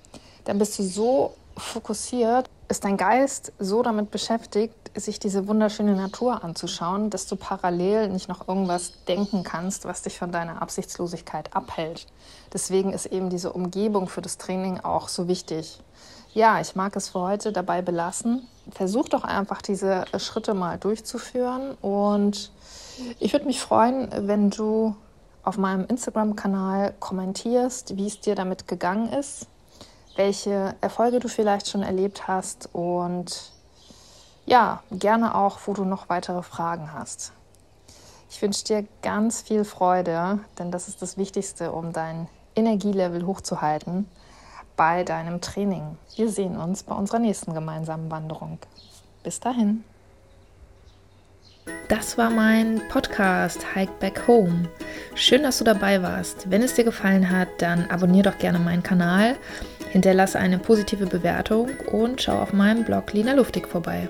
dann 0.46 0.58
bist 0.58 0.78
du 0.80 0.84
so 0.84 1.34
fokussiert, 1.58 2.50
ist 2.68 2.84
dein 2.84 2.98
Geist 2.98 3.54
so 3.60 3.82
damit 3.84 4.12
beschäftigt, 4.12 4.85
sich 4.96 5.20
diese 5.20 5.48
wunderschöne 5.48 5.96
Natur 5.96 6.44
anzuschauen, 6.44 7.10
dass 7.10 7.28
du 7.28 7.36
parallel 7.36 8.10
nicht 8.10 8.30
noch 8.30 8.48
irgendwas 8.48 8.94
denken 9.08 9.44
kannst, 9.44 9.86
was 9.86 10.02
dich 10.02 10.18
von 10.18 10.32
deiner 10.32 10.62
Absichtslosigkeit 10.62 11.56
abhält. 11.56 12.08
Deswegen 12.54 12.94
ist 12.94 13.06
eben 13.08 13.30
diese 13.30 13.52
Umgebung 13.54 14.08
für 14.08 14.22
das 14.22 14.38
Training 14.38 14.80
auch 14.80 15.08
so 15.08 15.28
wichtig. 15.28 15.80
Ja, 16.34 16.60
ich 16.60 16.76
mag 16.76 16.96
es 16.96 17.10
für 17.10 17.20
heute 17.20 17.52
dabei 17.52 17.82
belassen. 17.82 18.48
Versuch 18.72 19.10
doch 19.10 19.24
einfach 19.24 19.62
diese 19.62 20.06
Schritte 20.18 20.54
mal 20.54 20.78
durchzuführen 20.78 21.76
und 21.82 22.52
ich 23.20 23.34
würde 23.34 23.46
mich 23.46 23.62
freuen, 23.62 24.10
wenn 24.28 24.50
du 24.50 24.96
auf 25.44 25.58
meinem 25.58 25.86
Instagram-Kanal 25.86 26.96
kommentierst, 27.00 27.98
wie 27.98 28.08
es 28.08 28.20
dir 28.20 28.36
damit 28.36 28.68
gegangen 28.68 29.14
ist, 29.14 29.48
welche 30.16 30.76
Erfolge 30.82 31.20
du 31.20 31.28
vielleicht 31.28 31.70
schon 31.70 31.84
erlebt 31.84 32.28
hast 32.28 32.70
und 32.74 33.55
ja, 34.46 34.84
gerne 34.92 35.36
auch, 35.36 35.60
wo 35.66 35.74
du 35.74 35.86
noch 35.86 36.10
weitere 36.10 36.44
Fragen 36.44 36.94
hast. 36.94 37.34
Ich 38.30 38.42
wünsche 38.42 38.66
dir 38.66 38.86
ganz 39.02 39.42
viel 39.42 39.64
Freude, 39.64 40.40
denn 40.60 40.72
das 40.72 40.88
ist 40.88 41.02
das 41.02 41.18
Wichtigste, 41.18 41.72
um 41.72 41.94
dein 41.94 42.28
Energielevel 42.56 43.26
hochzuhalten 43.26 44.08
bei 44.76 45.04
deinem 45.04 45.42
Training. 45.42 45.98
Wir 46.16 46.30
sehen 46.30 46.58
uns 46.58 46.84
bei 46.84 46.96
unserer 46.96 47.20
nächsten 47.20 47.54
gemeinsamen 47.54 48.12
Wanderung. 48.12 48.60
Bis 49.24 49.40
dahin. 49.40 49.84
Das 51.88 52.18
war 52.18 52.30
mein 52.30 52.82
Podcast 52.90 53.74
Hike 53.74 53.94
Back 54.00 54.28
Home. 54.28 54.70
Schön, 55.16 55.44
dass 55.44 55.58
du 55.58 55.64
dabei 55.64 56.04
warst. 56.04 56.50
Wenn 56.52 56.62
es 56.62 56.74
dir 56.74 56.84
gefallen 56.84 57.30
hat, 57.30 57.48
dann 57.60 57.90
abonniere 57.90 58.32
doch 58.32 58.38
gerne 58.38 58.60
meinen 58.60 58.84
Kanal, 58.84 59.36
hinterlasse 59.92 60.38
eine 60.38 60.60
positive 60.60 61.06
Bewertung 61.06 61.70
und 61.92 62.22
schau 62.22 62.40
auf 62.40 62.54
meinem 62.54 62.84
Blog 62.84 63.14
Lina 63.14 63.34
Luftig 63.34 63.68
vorbei. 63.68 64.10